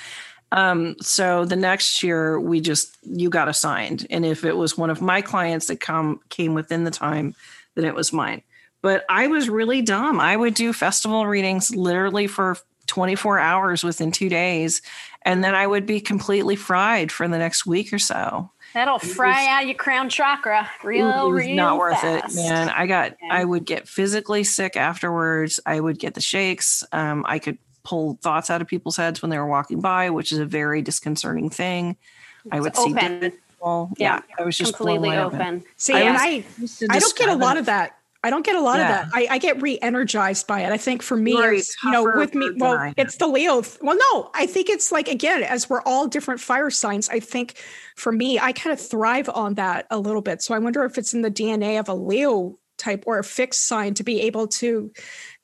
Um, 0.53 0.97
so 1.03 1.45
the 1.45 1.57
next 1.57 2.03
year 2.03 2.41
we 2.41 2.63
just, 2.63 2.97
you 3.03 3.29
got 3.29 3.49
assigned. 3.49 4.07
And 4.09 4.25
if 4.25 4.45
it 4.45 4.57
was 4.57 4.79
one 4.79 4.89
of 4.89 5.03
my 5.03 5.21
clients 5.21 5.67
that 5.67 5.81
come 5.81 6.21
came 6.31 6.55
within 6.55 6.85
the 6.85 6.91
time, 6.91 7.35
then 7.75 7.85
it 7.85 7.95
was 7.95 8.11
mine. 8.11 8.43
But 8.83 9.05
I 9.09 9.29
was 9.29 9.49
really 9.49 9.81
dumb. 9.81 10.21
I 10.21 10.37
would 10.37 10.55
do 10.55 10.73
festival 10.73 11.27
readings 11.27 11.75
literally 11.75 12.27
for 12.27 12.57
24 12.89 13.39
hours 13.39 13.85
within 13.85 14.13
two 14.13 14.29
days. 14.29 14.83
And 15.23 15.43
then 15.43 15.55
I 15.55 15.67
would 15.67 15.87
be 15.87 16.01
completely 16.01 16.57
fried 16.57 17.13
for 17.13 17.27
the 17.29 17.39
next 17.39 17.65
week 17.65 17.93
or 17.93 17.99
so. 17.99 18.51
That'll 18.75 18.99
fry 18.99 19.43
was, 19.43 19.49
out 19.49 19.67
your 19.67 19.77
crown 19.77 20.09
chakra 20.09 20.69
real, 20.83 21.31
real 21.31 21.55
not 21.55 21.79
worth 21.79 22.01
fast. 22.01 22.37
it, 22.37 22.43
man. 22.43 22.69
I 22.71 22.87
got, 22.87 23.17
yeah. 23.23 23.29
I 23.31 23.45
would 23.45 23.65
get 23.65 23.87
physically 23.87 24.45
sick 24.45 24.77
afterwards. 24.77 25.61
I 25.65 25.79
would 25.79 25.99
get 25.99 26.15
the 26.15 26.21
shakes. 26.21 26.83
Um, 26.91 27.25
I 27.27 27.39
could 27.39 27.59
pull 27.85 28.19
thoughts 28.23 28.51
out 28.51 28.63
of 28.63 28.69
people's 28.69 28.97
heads 28.97 29.23
when 29.23 29.31
they 29.31 29.39
were 29.39 29.47
walking 29.47 29.81
by, 29.81 30.11
which 30.11 30.33
is 30.33 30.39
a 30.39 30.47
very 30.47 30.83
disconcerting 30.83 31.51
thing. 31.51 31.97
It's 32.45 32.55
I 32.55 32.61
would 32.61 32.77
open. 32.77 33.21
see 33.21 33.31
people. 33.31 33.93
Yeah, 33.97 34.21
yeah, 34.29 34.35
I 34.39 34.43
was 34.43 34.57
just 34.57 34.75
completely 34.75 35.17
open. 35.17 35.65
See, 35.77 35.95
I 35.95 36.01
and 36.01 36.17
I, 36.19 36.45
I 36.91 36.99
don't 36.99 37.17
get 37.17 37.29
a 37.29 37.37
lot 37.37 37.57
of 37.57 37.67
that 37.67 37.99
I 38.25 38.31
don't 38.31 38.45
get 38.45 38.55
a 38.55 38.61
lot 38.61 38.79
yeah. 38.79 39.03
of 39.03 39.11
that. 39.11 39.17
I, 39.17 39.27
I, 39.35 39.39
get 39.39 39.61
re-energized 39.61 40.47
by 40.47 40.61
it. 40.61 40.71
I 40.71 40.77
think 40.77 41.03
for 41.03 41.17
me, 41.17 41.33
it's, 41.33 41.77
you 41.83 41.91
know, 41.91 42.05
with 42.05 42.35
me, 42.35 42.51
well, 42.57 42.93
it's 42.97 43.17
the 43.17 43.27
Leo. 43.27 43.63
Well, 43.81 43.97
no, 43.97 44.31
I 44.35 44.47
think 44.47 44.69
it's 44.69 44.93
like 44.93 45.09
again, 45.09 45.43
as 45.43 45.69
we're 45.69 45.83
all 45.83 46.07
different 46.07 46.41
fire 46.41 46.71
signs. 46.71 47.09
I 47.09 47.19
think 47.19 47.55
for 47.97 48.13
me, 48.13 48.39
I 48.39 48.53
kind 48.53 48.73
of 48.73 48.81
thrive 48.81 49.29
on 49.29 49.55
that 49.55 49.87
a 49.91 49.99
little 49.99 50.23
bit. 50.23 50.41
So 50.41 50.55
I 50.55 50.59
wonder 50.59 50.85
if 50.85 50.99
it's 50.99 51.15
in 51.15 51.23
the 51.23 51.31
DNA 51.31 51.81
of 51.81 51.89
a 51.89 51.95
Leo 51.95 52.59
type 52.79 53.05
or 53.07 53.19
a 53.19 53.25
fixed 53.25 53.67
sign 53.67 53.95
to 53.95 54.05
be 54.05 54.21
able 54.23 54.47
to 54.49 54.93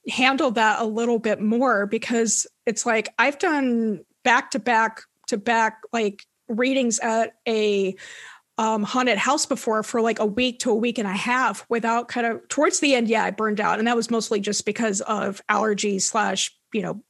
handle 0.09 0.51
that 0.53 0.81
a 0.81 0.85
little 0.85 1.19
bit 1.19 1.41
more 1.41 1.87
because 1.87 2.47
it's 2.65 2.87
like 2.87 3.09
I've 3.19 3.39
done 3.39 4.05
back 4.25 4.53
to 4.53 4.59
back 4.59 5.03
to 5.29 5.37
back 5.37 5.81
like 5.93 6.25
readings 6.49 6.99
at 6.99 7.35
a 7.47 7.95
um, 8.59 8.83
haunted 8.83 9.19
house 9.19 9.47
before 9.47 9.85
for 9.85 10.01
like 10.01 10.19
a 10.19 10.27
week 10.27 10.59
to 10.61 10.71
a 10.71 10.75
week 10.75 10.99
and 10.99 11.07
a 11.07 11.13
half 11.13 11.65
without 11.69 12.09
kind 12.09 12.27
of 12.27 12.47
towards 12.49 12.81
the 12.81 12.95
end. 12.95 13.09
Yeah, 13.09 13.25
I 13.25 13.31
burned 13.31 13.61
out, 13.61 13.79
and 13.79 13.87
that 13.87 13.97
was 13.97 14.11
mostly 14.11 14.41
just 14.41 14.67
because 14.67 15.01
of 15.03 15.41
allergies 15.49 16.03
slash 16.03 16.55
you 16.75 16.83
know 16.83 17.03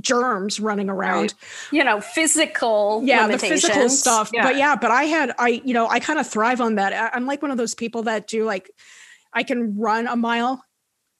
germs 0.00 0.58
running 0.58 0.90
around. 0.90 1.20
Right. 1.20 1.34
You 1.72 1.84
know, 1.84 2.00
physical. 2.00 3.02
Yeah, 3.04 3.28
the 3.28 3.38
physical 3.38 3.88
stuff. 3.88 4.30
Yeah. 4.32 4.42
But 4.42 4.56
yeah, 4.56 4.74
but 4.74 4.90
I 4.90 5.04
had 5.04 5.32
I 5.38 5.62
you 5.64 5.72
know 5.72 5.88
I 5.88 6.00
kind 6.00 6.18
of 6.18 6.26
thrive 6.26 6.60
on 6.60 6.74
that. 6.74 7.12
I'm 7.14 7.26
like 7.26 7.42
one 7.42 7.52
of 7.52 7.56
those 7.56 7.76
people 7.76 8.02
that 8.02 8.26
do 8.26 8.44
like 8.44 8.70
I 9.32 9.44
can 9.44 9.78
run 9.78 10.08
a 10.08 10.16
mile, 10.16 10.64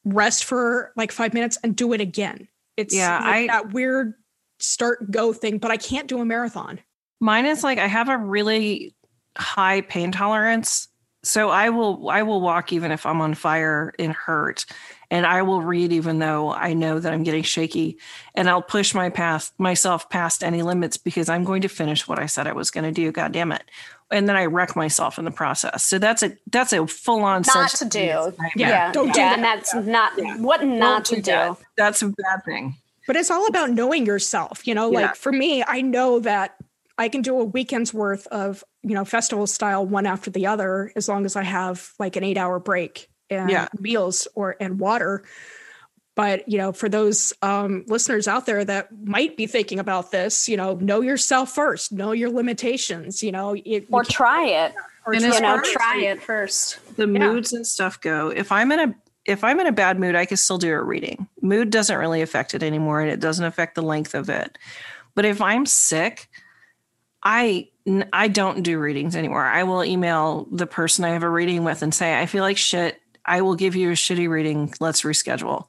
rest 0.05 0.45
for 0.45 0.93
like 0.97 1.13
five 1.13 1.35
minutes, 1.35 1.57
and 1.63 1.77
do 1.77 1.93
it 1.93 2.01
again. 2.01 2.49
It's 2.77 2.95
yeah, 2.95 3.21
like 3.21 3.27
I, 3.27 3.47
that 3.47 3.73
weird 3.73 4.15
start 4.59 5.09
go 5.09 5.33
thing, 5.33 5.59
but 5.59 5.71
I 5.71 5.77
can't 5.77 6.09
do 6.09 6.21
a 6.21 6.25
marathon. 6.25 6.81
Mine 7.21 7.47
is 7.47 7.63
like 7.63 7.79
I 7.79 7.87
have 7.87 8.09
a 8.09 8.17
really 8.19 8.95
high 9.37 9.81
pain 9.83 10.13
tolerance 10.13 10.89
so 11.23 11.51
i 11.51 11.69
will 11.69 12.09
i 12.09 12.23
will 12.23 12.41
walk 12.41 12.73
even 12.73 12.91
if 12.91 13.05
i'm 13.05 13.21
on 13.21 13.35
fire 13.35 13.93
and 13.99 14.13
hurt 14.13 14.65
and 15.11 15.27
i 15.27 15.43
will 15.43 15.63
read 15.63 15.93
even 15.93 16.19
though 16.19 16.53
i 16.53 16.73
know 16.73 16.99
that 16.99 17.13
i'm 17.13 17.23
getting 17.23 17.43
shaky 17.43 17.99
and 18.35 18.49
i'll 18.49 18.63
push 18.63 18.95
my 18.95 19.11
path 19.11 19.53
myself 19.59 20.09
past 20.09 20.43
any 20.43 20.63
limits 20.63 20.97
because 20.97 21.29
i'm 21.29 21.45
going 21.45 21.63
to 21.63 21.69
finish 21.69 22.09
what 22.09 22.19
i 22.19 22.27
said 22.27 22.47
i 22.47 22.53
was 22.53 22.71
going 22.71 22.85
to 22.85 22.93
do 22.93 23.13
god 23.13 23.33
damn 23.33 23.53
it 23.53 23.63
and 24.11 24.29
then 24.29 24.37
i 24.37 24.47
wreck 24.47 24.75
myself 24.75 25.19
in 25.19 25.25
the 25.25 25.31
process 25.31 25.85
so 25.85 25.99
that's 25.99 26.23
a 26.23 26.33
that's 26.51 26.73
a 26.73 26.87
full-on 26.87 27.43
not 27.55 27.71
to 27.71 27.85
do 27.85 27.99
yeah, 27.99 28.33
yeah. 28.57 28.93
don't 28.93 29.13
do 29.13 29.21
yeah, 29.21 29.29
that. 29.29 29.35
and 29.37 29.45
that's 29.45 29.75
not 29.75 30.13
yeah. 30.17 30.37
what 30.39 30.65
not 30.65 31.05
don't 31.05 31.17
to 31.17 31.23
do, 31.23 31.55
do. 31.55 31.57
that's 31.77 32.03
a 32.03 32.09
bad 32.09 32.45
thing 32.45 32.75
but 33.07 33.17
it's 33.17 33.31
all 33.31 33.47
about 33.47 33.71
knowing 33.71 34.07
yourself 34.07 34.67
you 34.67 34.75
know 34.75 34.89
like 34.89 35.15
for 35.15 35.33
me 35.33 35.63
i 35.67 35.83
know 35.83 36.19
that 36.19 36.57
I 36.99 37.09
can 37.09 37.23
do 37.23 37.41
a 37.41 37.45
weekend's 37.45 37.95
worth 37.95 38.27
of, 38.29 38.63
you 38.83 38.95
know, 38.95 39.05
festival 39.05 39.47
style 39.47 39.87
one 39.87 40.07
after 40.07 40.31
the 40.31 40.47
other 40.47 40.93
as 40.97 41.09
long 41.09 41.25
as 41.25 41.37
I 41.37 41.43
have 41.43 41.93
like 41.99 42.17
an 42.17 42.25
8-hour 42.25 42.61
break 42.61 43.09
and 43.31 43.51
yeah. 43.51 43.69
meals 43.79 44.29
or 44.35 44.57
and 44.61 44.79
water. 44.79 45.25
But, 46.17 46.49
you 46.49 46.59
know, 46.59 46.73
for 46.73 46.89
those 46.89 47.33
um, 47.41 47.85
listeners 47.87 48.29
out 48.29 48.45
there 48.45 48.65
that 48.65 48.89
might 49.05 49.37
be 49.37 49.47
thinking 49.47 49.79
about 49.79 50.11
this, 50.11 50.49
you 50.49 50.57
know, 50.57 50.75
know 50.75 51.01
yourself 51.01 51.55
first, 51.55 51.93
know 51.93 52.13
your 52.13 52.31
limitations, 52.31 53.23
you 53.23 53.33
know, 53.33 53.55
it, 53.55 53.87
or 53.91 54.03
you 54.03 54.05
try 54.05 54.47
it. 54.47 54.75
Or 55.07 55.15
and 55.15 55.23
you 55.23 55.41
know, 55.41 55.63
try 55.63 56.01
it 56.03 56.21
first. 56.21 56.79
The 56.97 57.07
yeah. 57.07 57.19
moods 57.19 57.55
and 57.55 57.67
stuff 57.67 58.01
go. 58.01 58.29
If 58.29 58.53
I'm 58.53 58.71
in 58.71 58.81
a 58.81 58.95
if 59.25 59.45
I'm 59.45 59.61
in 59.61 59.67
a 59.67 59.73
bad 59.73 59.99
mood, 59.99 60.15
I 60.15 60.25
can 60.25 60.37
still 60.37 60.59
do 60.59 60.73
a 60.73 60.83
reading. 60.83 61.29
Mood 61.41 61.71
doesn't 61.71 61.97
really 61.97 62.23
affect 62.23 62.55
it 62.55 62.63
anymore 62.63 63.01
and 63.01 63.11
it 63.11 63.21
doesn't 63.21 63.45
affect 63.45 63.75
the 63.75 63.83
length 63.83 64.15
of 64.15 64.29
it. 64.29 64.59
But 65.15 65.25
if 65.25 65.41
I'm 65.41 65.67
sick, 65.67 66.29
I 67.23 67.69
I 68.13 68.29
don't 68.29 68.63
do 68.63 68.79
readings 68.79 69.17
anymore. 69.17 69.45
I 69.45 69.65
will 69.65 69.85
email 69.85 70.47
the 70.51 70.67
person 70.67 71.05
I 71.05 71.11
have 71.11 71.23
a 71.23 71.29
reading 71.29 71.65
with 71.65 71.83
and 71.83 71.95
say, 71.95 72.19
I 72.19 72.27
feel 72.27 72.43
like 72.43 72.57
shit. 72.57 73.01
I 73.25 73.43
will 73.43 73.57
give 73.57 73.77
you 73.77 73.91
a 73.91 73.95
shitty 73.95 74.29
reading. 74.29 74.73
Let's 74.81 75.03
reschedule. 75.03 75.65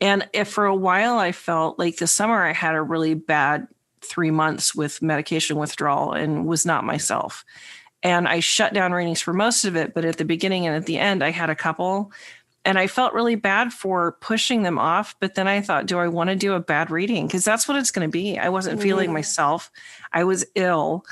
And 0.00 0.28
if 0.32 0.48
for 0.48 0.64
a 0.66 0.74
while 0.74 1.18
I 1.18 1.32
felt 1.32 1.78
like 1.78 1.96
the 1.96 2.06
summer 2.06 2.44
I 2.44 2.52
had 2.52 2.74
a 2.74 2.82
really 2.82 3.14
bad 3.14 3.66
three 4.00 4.30
months 4.30 4.74
with 4.74 5.02
medication 5.02 5.56
withdrawal 5.56 6.12
and 6.12 6.46
was 6.46 6.66
not 6.66 6.84
myself. 6.84 7.44
And 8.02 8.26
I 8.26 8.40
shut 8.40 8.74
down 8.74 8.92
readings 8.92 9.20
for 9.20 9.32
most 9.32 9.64
of 9.64 9.76
it. 9.76 9.94
But 9.94 10.04
at 10.04 10.16
the 10.16 10.24
beginning 10.24 10.66
and 10.66 10.74
at 10.74 10.86
the 10.86 10.98
end, 10.98 11.22
I 11.22 11.30
had 11.30 11.50
a 11.50 11.56
couple. 11.56 12.12
And 12.64 12.78
I 12.78 12.86
felt 12.86 13.12
really 13.12 13.34
bad 13.34 13.72
for 13.72 14.12
pushing 14.20 14.62
them 14.62 14.78
off. 14.78 15.16
But 15.18 15.34
then 15.34 15.48
I 15.48 15.60
thought, 15.60 15.86
do 15.86 15.98
I 15.98 16.08
want 16.08 16.30
to 16.30 16.36
do 16.36 16.52
a 16.52 16.60
bad 16.60 16.90
reading? 16.90 17.26
Because 17.26 17.44
that's 17.44 17.66
what 17.66 17.76
it's 17.76 17.90
going 17.90 18.08
to 18.08 18.12
be. 18.12 18.38
I 18.38 18.50
wasn't 18.50 18.78
mm-hmm. 18.78 18.88
feeling 18.88 19.12
myself. 19.12 19.70
I 20.12 20.24
was 20.24 20.44
ill. 20.54 21.04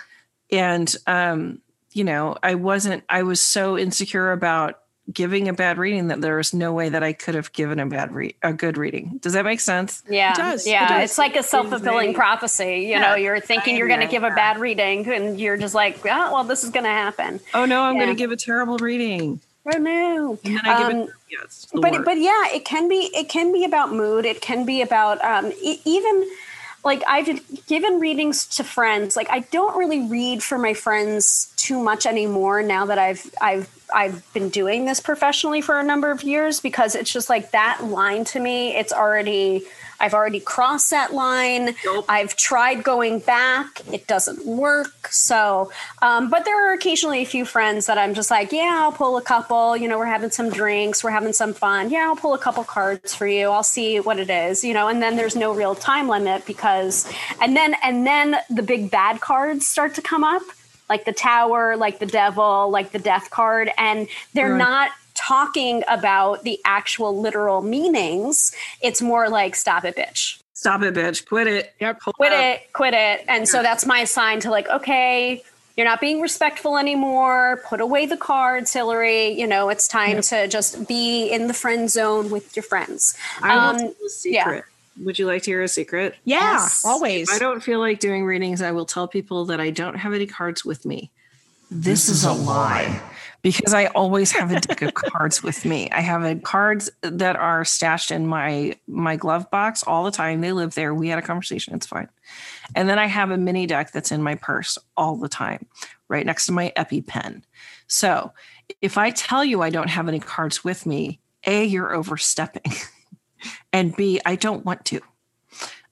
And, 0.52 0.95
um, 1.07 1.61
you 1.92 2.04
know, 2.04 2.37
I 2.42 2.54
wasn't, 2.54 3.02
I 3.09 3.25
was 3.25 3.40
so 3.40 3.76
insecure 3.76 4.30
about 4.30 4.78
giving 5.12 5.49
a 5.49 5.52
bad 5.52 5.76
reading 5.76 6.07
that 6.07 6.21
there 6.21 6.37
was 6.37 6.54
no 6.54 6.73
way 6.73 6.88
that 6.88 7.02
I 7.02 7.12
could 7.12 7.35
have 7.35 7.52
given 7.52 7.80
a 7.80 7.87
bad 7.87 8.12
read 8.12 8.37
a 8.42 8.52
good 8.52 8.78
reading. 8.78 9.19
Does 9.21 9.33
that 9.33 9.45
make 9.45 9.59
sense? 9.59 10.04
Yeah. 10.09 10.30
It 10.33 10.37
does. 10.37 10.66
Yeah. 10.69 10.85
It 10.85 10.88
does. 10.88 11.11
It's 11.11 11.19
like 11.19 11.35
a 11.35 11.42
self-fulfilling 11.42 12.14
prophecy. 12.14 12.83
You 12.83 12.90
yeah. 12.90 13.00
know, 13.00 13.14
you're 13.16 13.40
thinking 13.40 13.76
you're 13.76 13.88
going 13.88 14.00
to 14.00 14.07
give 14.07 14.23
a 14.23 14.30
bad 14.30 14.59
reading 14.59 15.09
and 15.09 15.40
you're 15.40 15.57
just 15.57 15.75
like, 15.75 15.99
oh, 16.07 16.33
well, 16.33 16.45
this 16.45 16.62
is 16.62 16.71
going 16.71 16.85
to 16.85 16.90
happen. 16.90 17.40
Oh 17.54 17.64
no, 17.64 17.83
I'm 17.83 17.97
yeah. 17.97 18.04
going 18.04 18.14
to 18.14 18.19
give 18.19 18.30
a 18.30 18.37
terrible 18.37 18.76
reading. 18.78 19.40
Oh 19.67 19.79
no. 19.79 20.38
And 20.45 20.57
then 20.57 20.67
I 20.67 20.83
um, 20.83 20.93
give 20.93 21.09
it, 21.09 21.14
yes, 21.31 21.67
but, 21.73 22.05
but 22.05 22.19
yeah, 22.19 22.49
it 22.49 22.64
can 22.64 22.88
be, 22.88 23.11
it 23.14 23.29
can 23.29 23.52
be 23.52 23.64
about 23.64 23.93
mood. 23.93 24.25
It 24.25 24.40
can 24.40 24.64
be 24.64 24.83
about, 24.83 25.23
um, 25.23 25.52
even, 25.85 26.29
like 26.85 27.02
I've 27.07 27.67
given 27.67 28.00
readings 28.00 28.47
to 28.57 28.64
friends. 28.64 29.17
Like 29.17 29.29
I 29.31 29.40
don't 29.40 29.76
really 29.76 30.00
read 30.00 30.43
for 30.43 30.59
my 30.59 30.75
friends 30.75 31.52
too 31.57 31.83
much 31.83 32.07
anymore 32.07 32.62
now 32.62 32.87
that 32.87 32.99
I've 32.99 33.31
I've 33.40 33.69
I've 33.95 34.33
been 34.33 34.49
doing 34.49 34.87
this 34.87 35.00
professionally 35.00 35.61
for 35.61 35.79
a 35.79 35.83
number 35.83 36.11
of 36.11 36.23
years 36.23 36.61
because 36.61 36.95
it's 36.95 37.12
just 37.12 37.29
like 37.29 37.50
that 37.50 37.85
line 37.85 38.25
to 38.26 38.40
me. 38.40 38.75
It's 38.76 38.93
already 38.93 39.64
I've 40.00 40.14
already 40.14 40.40
crossed 40.40 40.90
that 40.90 41.12
line. 41.12 41.76
Nope. 41.85 42.07
I've 42.09 42.37
tried 42.37 42.83
going 42.83 43.21
back. 43.21 43.83
It 43.92 44.07
doesn't 44.07 44.47
work. 44.47 45.09
So, 45.09 45.71
um, 46.02 46.30
but 46.30 46.45
there 46.45 46.69
are 46.69 46.73
occasionally 46.73 47.23
a 47.23 47.26
few 47.26 47.45
friends 47.45 47.87
that 47.87 47.99
I'm 47.99 48.14
just 48.14 48.30
like, 48.30 48.52
yeah, 48.52 48.78
I'll 48.83 48.92
pull 48.92 49.16
a 49.16 49.23
couple. 49.23 49.76
You 49.76 49.88
know, 49.88 49.99
we're 49.99 50.07
having 50.07 50.30
some 50.30 50.50
drinks, 50.50 51.04
we're 51.04 51.11
having 51.11 51.33
some 51.33 51.52
fun. 51.52 51.90
Yeah, 51.90 52.07
I'll 52.09 52.16
pull 52.16 52.35
a 52.35 52.38
couple 52.38 52.64
cards 52.64 53.14
for 53.14 53.26
you. 53.26 53.50
I'll 53.50 53.62
see 53.62 54.00
what 54.00 54.19
it 54.19 54.30
is. 54.30 54.64
You 54.64 54.75
know, 54.75 54.88
and 54.88 55.02
then 55.02 55.16
there's 55.16 55.37
no 55.37 55.54
real 55.54 55.75
time 55.75 56.09
limit 56.09 56.47
because, 56.47 57.11
and 57.40 57.57
then 57.57 57.75
and 57.83 58.07
then 58.07 58.37
the 58.49 58.62
big 58.62 58.90
bad 58.90 59.21
cards 59.21 59.66
start 59.66 59.95
to 59.97 60.02
come 60.02 60.25
up 60.25 60.42
like 60.90 61.04
the 61.04 61.12
tower, 61.12 61.76
like 61.76 62.00
the 62.00 62.07
devil, 62.07 62.69
like 62.69 62.90
the 62.90 62.99
death 62.99 63.30
card, 63.30 63.71
and 63.78 64.09
they're 64.35 64.50
right. 64.50 64.59
not 64.59 64.90
talking 65.21 65.83
about 65.89 66.43
the 66.45 66.59
actual 66.65 67.21
literal 67.21 67.62
meanings. 67.62 68.53
It's 68.81 69.03
more 69.03 69.29
like 69.29 69.55
stop 69.55 69.85
it, 69.85 69.97
bitch. 69.97 70.41
Stop 70.55 70.83
it, 70.83 70.95
bitch. 70.95 71.27
Quit 71.27 71.47
it. 71.47 71.75
Yep. 71.81 72.00
Quit 72.00 72.33
up. 72.33 72.39
it. 72.39 72.73
Quit 72.73 72.95
it. 72.95 73.25
And 73.29 73.41
yeah. 73.41 73.45
so 73.45 73.62
that's 73.62 73.87
my 73.87 74.05
sign 74.05 74.41
to 74.41 74.50
like, 74.50 74.69
okay, 74.69 75.43
you're 75.77 75.87
not 75.87 76.00
being 76.00 76.21
respectful 76.21 76.77
anymore. 76.77 77.62
Put 77.67 77.81
away 77.81 78.07
the 78.07 78.17
cards, 78.17 78.73
Hillary. 78.73 79.29
You 79.29 79.47
know, 79.47 79.69
it's 79.69 79.89
time 79.89 80.17
yep. 80.17 80.25
to 80.25 80.49
just 80.49 80.87
be 80.87 81.29
in 81.29 81.47
the 81.47 81.55
friend 81.55 81.91
zone 81.91 82.31
with 82.31 82.55
your 82.57 82.62
friends. 82.62 83.17
I 83.43 83.55
um, 83.55 83.95
secret. 84.09 84.65
Yeah. 84.99 85.05
Would 85.05 85.19
you 85.19 85.27
like 85.27 85.43
to 85.45 85.50
hear 85.50 85.62
a 85.62 85.69
secret? 85.69 86.17
Yeah, 86.25 86.41
yes. 86.41 86.85
always. 86.85 87.31
If 87.31 87.37
I 87.37 87.39
don't 87.39 87.62
feel 87.62 87.79
like 87.79 88.00
doing 88.00 88.25
readings. 88.25 88.61
I 88.61 88.73
will 88.73 88.85
tell 88.85 89.09
people 89.09 89.47
that 89.47 89.61
I 89.61 89.71
don't 89.71 89.95
have 89.95 90.12
any 90.12 90.27
cards 90.27 90.62
with 90.65 90.85
me. 90.85 91.11
This, 91.71 92.07
this 92.07 92.09
is, 92.09 92.19
is, 92.19 92.25
a 92.25 92.33
lie. 92.33 92.83
lie 92.83 93.03
because 93.42 93.73
I 93.73 93.87
always 93.87 94.32
have 94.32 94.52
a 94.52 94.61
deck 94.61 94.82
of 94.82 94.94
cards 94.94 95.42
with 95.42 95.64
me. 95.64 95.90
I 95.90 96.00
have 96.00 96.25
a 96.25 96.37
cards 96.37 96.90
that 97.02 97.37
are 97.37 97.64
stashed 97.64 98.11
in 98.11 98.26
my 98.26 98.76
my 98.87 99.16
glove 99.16 99.50
box 99.50 99.83
all 99.83 100.05
the 100.05 100.11
time. 100.11 100.40
They 100.40 100.53
live 100.53 100.74
there. 100.74 100.94
We 100.94 101.09
had 101.09 101.18
a 101.18 101.22
conversation. 101.22 101.74
It's 101.74 101.87
fine. 101.87 102.09
And 102.74 102.88
then 102.88 102.98
I 102.98 103.07
have 103.07 103.31
a 103.31 103.38
mini 103.38 103.66
deck 103.66 103.92
that's 103.92 104.12
in 104.12 104.22
my 104.22 104.35
purse 104.35 104.79
all 104.96 105.16
the 105.16 105.29
time, 105.29 105.66
right 106.09 106.26
next 106.26 106.46
to 106.46 106.53
my 106.53 106.72
EpiPen. 106.76 107.42
So 107.87 108.33
if 108.81 108.98
I 108.98 109.11
tell 109.11 109.44
you 109.44 109.62
I 109.62 109.70
don't 109.70 109.90
have 109.90 110.09
any 110.09 110.20
cards 110.20 110.62
with 110.62 110.87
me, 110.87 111.20
A, 111.46 111.64
you're 111.64 111.94
overstepping. 111.94 112.72
and 113.72 113.96
B, 113.96 114.20
I 114.24 114.37
don't 114.37 114.64
want 114.64 114.85
to. 114.87 115.00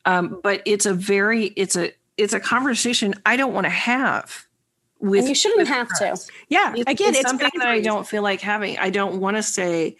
Um, 0.04 0.40
but 0.42 0.62
it's 0.64 0.86
a 0.86 0.94
very 0.94 1.46
it's 1.56 1.76
a 1.76 1.92
it's 2.16 2.32
a 2.32 2.40
conversation 2.40 3.14
I 3.24 3.36
don't 3.36 3.54
want 3.54 3.64
to 3.64 3.70
have 3.70 4.47
with 5.00 5.20
and 5.20 5.28
you 5.28 5.34
shouldn't 5.34 5.68
have 5.68 5.88
friends. 5.88 6.26
to. 6.26 6.32
Yeah, 6.48 6.72
it's, 6.74 6.90
again, 6.90 7.10
it's, 7.10 7.20
it's 7.20 7.28
something 7.28 7.50
that 7.58 7.68
I 7.68 7.80
don't 7.80 8.06
feel 8.06 8.22
like 8.22 8.40
having. 8.40 8.78
I 8.78 8.90
don't 8.90 9.20
want 9.20 9.36
to 9.36 9.42
say, 9.42 9.96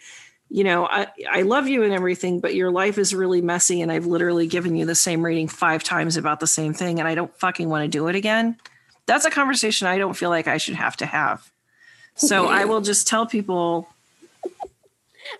you 0.49 0.63
know, 0.63 0.85
I, 0.85 1.07
I 1.29 1.43
love 1.43 1.67
you 1.67 1.83
and 1.83 1.93
everything, 1.93 2.39
but 2.39 2.55
your 2.55 2.71
life 2.71 2.97
is 2.97 3.13
really 3.13 3.41
messy, 3.41 3.81
and 3.81 3.91
I've 3.91 4.05
literally 4.05 4.47
given 4.47 4.75
you 4.75 4.85
the 4.85 4.95
same 4.95 5.23
reading 5.23 5.47
five 5.47 5.83
times 5.83 6.17
about 6.17 6.39
the 6.39 6.47
same 6.47 6.73
thing, 6.73 6.99
and 6.99 7.07
I 7.07 7.15
don't 7.15 7.33
fucking 7.39 7.69
want 7.69 7.83
to 7.83 7.87
do 7.87 8.07
it 8.07 8.15
again. 8.15 8.57
That's 9.05 9.25
a 9.25 9.31
conversation 9.31 9.87
I 9.87 9.97
don't 9.97 10.15
feel 10.15 10.29
like 10.29 10.47
I 10.47 10.57
should 10.57 10.75
have 10.75 10.97
to 10.97 11.05
have. 11.05 11.51
So 12.15 12.47
I 12.47 12.65
will 12.65 12.81
just 12.81 13.07
tell 13.07 13.25
people 13.25 13.87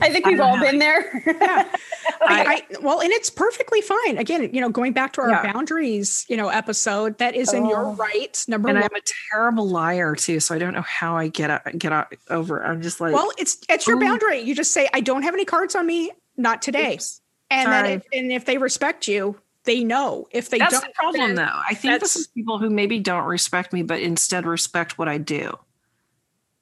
I 0.02 0.10
think 0.10 0.25
we've 0.25 0.39
all 0.39 0.60
been 0.60 0.80
there. 0.80 1.21
yeah. 1.25 1.67
I, 2.21 2.65
I, 2.71 2.78
well, 2.82 3.02
and 3.02 3.12
it's 3.12 3.30
perfectly 3.30 3.82
fine. 3.82 4.17
Again, 4.17 4.49
you 4.54 4.62
know, 4.62 4.69
going 4.69 4.93
back 4.93 5.13
to 5.13 5.21
our 5.21 5.30
yeah. 5.30 5.52
boundaries, 5.52 6.25
you 6.30 6.38
know, 6.38 6.49
episode 6.49 7.17
that 7.19 7.36
is 7.36 7.54
in 7.54 7.65
your 7.65 7.86
oh. 7.86 7.95
right. 7.95 8.43
Number 8.47 8.69
and 8.69 8.78
one. 8.78 8.84
I'm 8.84 8.95
a 8.95 9.04
terrible 9.32 9.67
liar 9.67 10.15
too, 10.15 10.39
so 10.39 10.56
I 10.56 10.58
don't 10.58 10.73
know 10.73 10.82
how 10.82 11.15
I 11.15 11.28
get 11.28 11.49
out, 11.49 11.78
get 11.78 11.91
out 11.91 12.13
over. 12.30 12.63
I'm 12.63 12.82
just 12.82 12.99
like, 12.99 13.13
well, 13.13 13.32
it's 13.38 13.58
it's 13.69 13.88
your 13.88 13.97
oh. 13.97 13.99
boundary. 13.99 14.39
You 14.41 14.56
just 14.56 14.71
say, 14.71 14.89
I 14.93 15.02
don't 15.02 15.23
have 15.23 15.34
any 15.34 15.45
cards 15.45 15.75
on 15.75 15.86
me, 15.86 16.12
not 16.38 16.62
today. 16.62 16.95
Oops. 16.95 17.21
And 17.52 17.67
Sorry. 17.67 17.82
then, 17.82 17.97
if, 17.97 18.06
and 18.13 18.32
if 18.32 18.45
they 18.45 18.58
respect 18.58 19.08
you, 19.08 19.36
they 19.63 19.84
know. 19.84 20.28
If 20.32 20.49
they 20.49 20.60
that's 20.60 20.73
don't, 20.73 20.84
the 20.84 20.93
problem, 20.93 21.36
though. 21.36 21.62
I 21.67 21.73
think 21.73 21.99
this 21.99 22.15
is 22.15 22.28
people 22.28 22.60
who 22.60 22.69
maybe 22.69 22.99
don't 22.99 23.25
respect 23.25 23.73
me, 23.73 23.82
but 23.84 23.99
instead 23.99 24.45
respect 24.45 24.97
what 24.97 25.08
I 25.08 25.17
do 25.17 25.58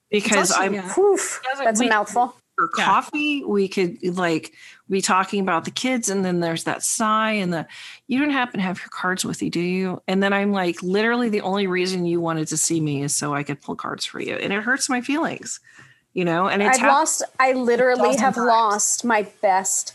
because 0.10 0.52
also, 0.52 0.64
I'm. 0.64 0.74
Yeah. 0.76 0.94
that's 1.64 1.82
a 1.82 1.88
mouthful 1.88 2.36
or 2.60 2.70
yeah. 2.78 2.86
coffee. 2.86 3.44
We 3.44 3.68
could 3.68 4.18
like 4.18 4.54
be 4.90 5.02
talking 5.02 5.42
about 5.42 5.66
the 5.66 5.72
kids, 5.72 6.10
and 6.10 6.24
then 6.24 6.40
there's 6.40 6.64
that 6.66 6.84
sigh 6.84 7.32
and 7.32 7.54
the 7.54 7.68
you 8.08 8.20
don't 8.20 8.30
happen 8.30 8.60
to 8.60 8.66
have 8.66 8.80
your 8.80 8.90
cards 8.90 9.26
with 9.26 9.42
you, 9.42 9.50
do 9.50 9.60
you? 9.60 10.02
And 10.08 10.22
then 10.22 10.34
I'm 10.34 10.52
like, 10.52 10.82
literally, 10.82 11.30
the 11.30 11.42
only 11.42 11.68
reason 11.68 12.06
you 12.06 12.22
wanted 12.22 12.48
to 12.50 12.58
see 12.58 12.80
me 12.80 13.04
is 13.04 13.16
so 13.16 13.34
I 13.34 13.44
could 13.44 13.62
pull 13.62 13.76
cards 13.76 14.06
for 14.06 14.20
you, 14.20 14.36
and 14.36 14.54
it 14.54 14.64
hurts 14.64 14.90
my 14.90 15.02
feelings, 15.02 15.60
you 16.14 16.26
know. 16.26 16.48
And 16.48 16.62
it's 16.62 16.80
I've 16.80 16.88
lost. 16.88 17.24
I 17.40 17.54
literally 17.54 18.16
have 18.18 18.36
times. 18.36 18.48
lost 18.48 19.06
my 19.06 19.28
best 19.42 19.94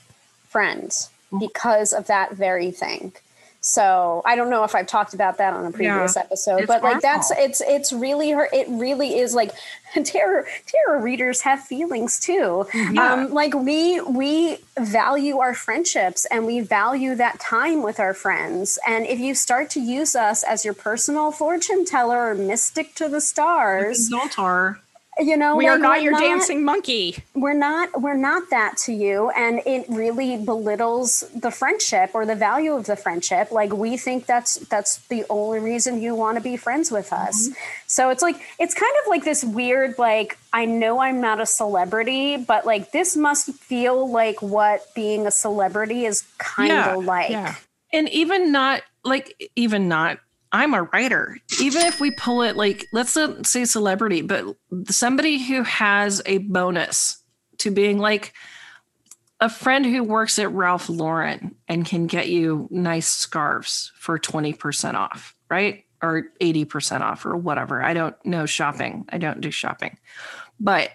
friend 0.48 0.92
because 1.38 1.92
of 1.92 2.07
that 2.07 2.33
very 2.33 2.70
thing. 2.70 3.12
So 3.64 4.22
I 4.25 4.35
don't 4.35 4.51
know 4.51 4.64
if 4.64 4.75
I've 4.75 4.88
talked 4.88 5.14
about 5.14 5.38
that 5.38 5.55
on 5.55 5.64
a 5.64 5.70
previous 5.70 6.16
yeah, 6.16 6.22
episode, 6.22 6.66
but 6.66 6.83
like 6.83 7.01
that's 7.01 7.31
it's 7.31 7.61
it's 7.61 7.92
really 7.92 8.33
her. 8.33 8.48
It 8.53 8.66
really 8.68 9.20
is 9.20 9.35
like 9.35 9.53
tarot 10.05 10.46
tarot 10.66 11.01
readers 11.01 11.42
have 11.42 11.61
feelings 11.61 12.18
too. 12.18 12.66
Mm-hmm. 12.72 12.94
Yeah. 12.94 13.12
Um, 13.12 13.33
like 13.33 13.55
we 13.55 14.01
we 14.01 14.59
value 14.77 15.38
our 15.38 15.55
friendships 15.55 16.25
and 16.25 16.44
we 16.44 16.59
value 16.59 17.14
that 17.14 17.38
time 17.38 17.85
with 17.85 18.01
our 18.01 18.14
friends. 18.14 18.81
And 18.85 19.07
if 19.07 19.20
you 19.20 19.33
start 19.33 19.70
to 19.70 19.81
use 19.81 20.16
us 20.16 20.42
as 20.42 20.64
your 20.64 20.75
personal 20.75 21.31
fortune 21.31 21.85
teller 21.85 22.31
or 22.31 22.35
mystic 22.35 22.96
to 22.96 23.09
the 23.09 23.20
stars, 23.20 24.11
Zoltar 24.11 24.79
you 25.18 25.37
know 25.37 25.57
we 25.57 25.66
are 25.66 25.79
not 25.79 26.03
your 26.03 26.12
not, 26.12 26.20
dancing 26.20 26.64
monkey 26.64 27.16
we're 27.35 27.53
not 27.53 28.01
we're 28.01 28.16
not 28.16 28.48
that 28.51 28.77
to 28.79 28.92
you 28.92 29.31
and 29.31 29.61
it 29.66 29.85
really 29.88 30.42
belittles 30.42 31.22
the 31.35 31.51
friendship 31.51 32.11
or 32.14 32.25
the 32.25 32.35
value 32.35 32.72
of 32.72 32.87
the 32.87 32.96
friendship 32.96 33.51
like 33.51 33.72
we 33.72 33.96
think 33.96 34.25
that's 34.25 34.55
that's 34.68 34.98
the 35.09 35.25
only 35.29 35.59
reason 35.59 36.01
you 36.01 36.14
want 36.14 36.37
to 36.38 36.42
be 36.42 36.57
friends 36.57 36.90
with 36.90 37.12
us 37.12 37.48
mm-hmm. 37.48 37.55
so 37.87 38.09
it's 38.09 38.22
like 38.22 38.37
it's 38.59 38.75
kind 38.75 38.92
of 39.03 39.09
like 39.09 39.22
this 39.22 39.44
weird 39.44 39.98
like 39.98 40.38
i 40.55 40.64
know 40.64 41.01
i'm 41.01 41.20
not 41.20 41.40
a 41.40 41.46
celebrity 41.46 42.38
but 42.38 42.64
like 42.64 42.90
this 42.92 43.14
must 43.14 43.53
feel 43.53 44.11
like 44.11 44.40
what 44.40 44.94
being 44.94 45.27
a 45.27 45.31
celebrity 45.31 46.07
is 46.07 46.25
kind 46.38 46.68
yeah, 46.68 46.94
of 46.94 47.05
like 47.05 47.31
yeah. 47.31 47.55
and 47.92 48.09
even 48.09 48.51
not 48.51 48.81
like 49.05 49.51
even 49.57 49.88
not 49.88 50.18
I'm 50.52 50.74
a 50.74 50.82
writer. 50.82 51.38
Even 51.60 51.86
if 51.86 51.98
we 51.98 52.10
pull 52.10 52.42
it 52.42 52.56
like, 52.56 52.86
let's 52.92 53.16
not 53.16 53.46
say 53.46 53.64
celebrity, 53.64 54.20
but 54.20 54.54
somebody 54.88 55.38
who 55.42 55.62
has 55.62 56.20
a 56.26 56.38
bonus 56.38 57.22
to 57.58 57.70
being 57.70 57.98
like 57.98 58.34
a 59.40 59.48
friend 59.48 59.86
who 59.86 60.04
works 60.04 60.38
at 60.38 60.52
Ralph 60.52 60.88
Lauren 60.88 61.56
and 61.68 61.86
can 61.86 62.06
get 62.06 62.28
you 62.28 62.68
nice 62.70 63.08
scarves 63.08 63.92
for 63.96 64.18
20% 64.18 64.94
off, 64.94 65.34
right? 65.50 65.84
Or 66.02 66.24
80% 66.40 67.00
off 67.00 67.24
or 67.24 67.36
whatever. 67.36 67.82
I 67.82 67.94
don't 67.94 68.14
know 68.24 68.44
shopping. 68.44 69.06
I 69.08 69.18
don't 69.18 69.40
do 69.40 69.50
shopping. 69.50 69.98
But 70.60 70.90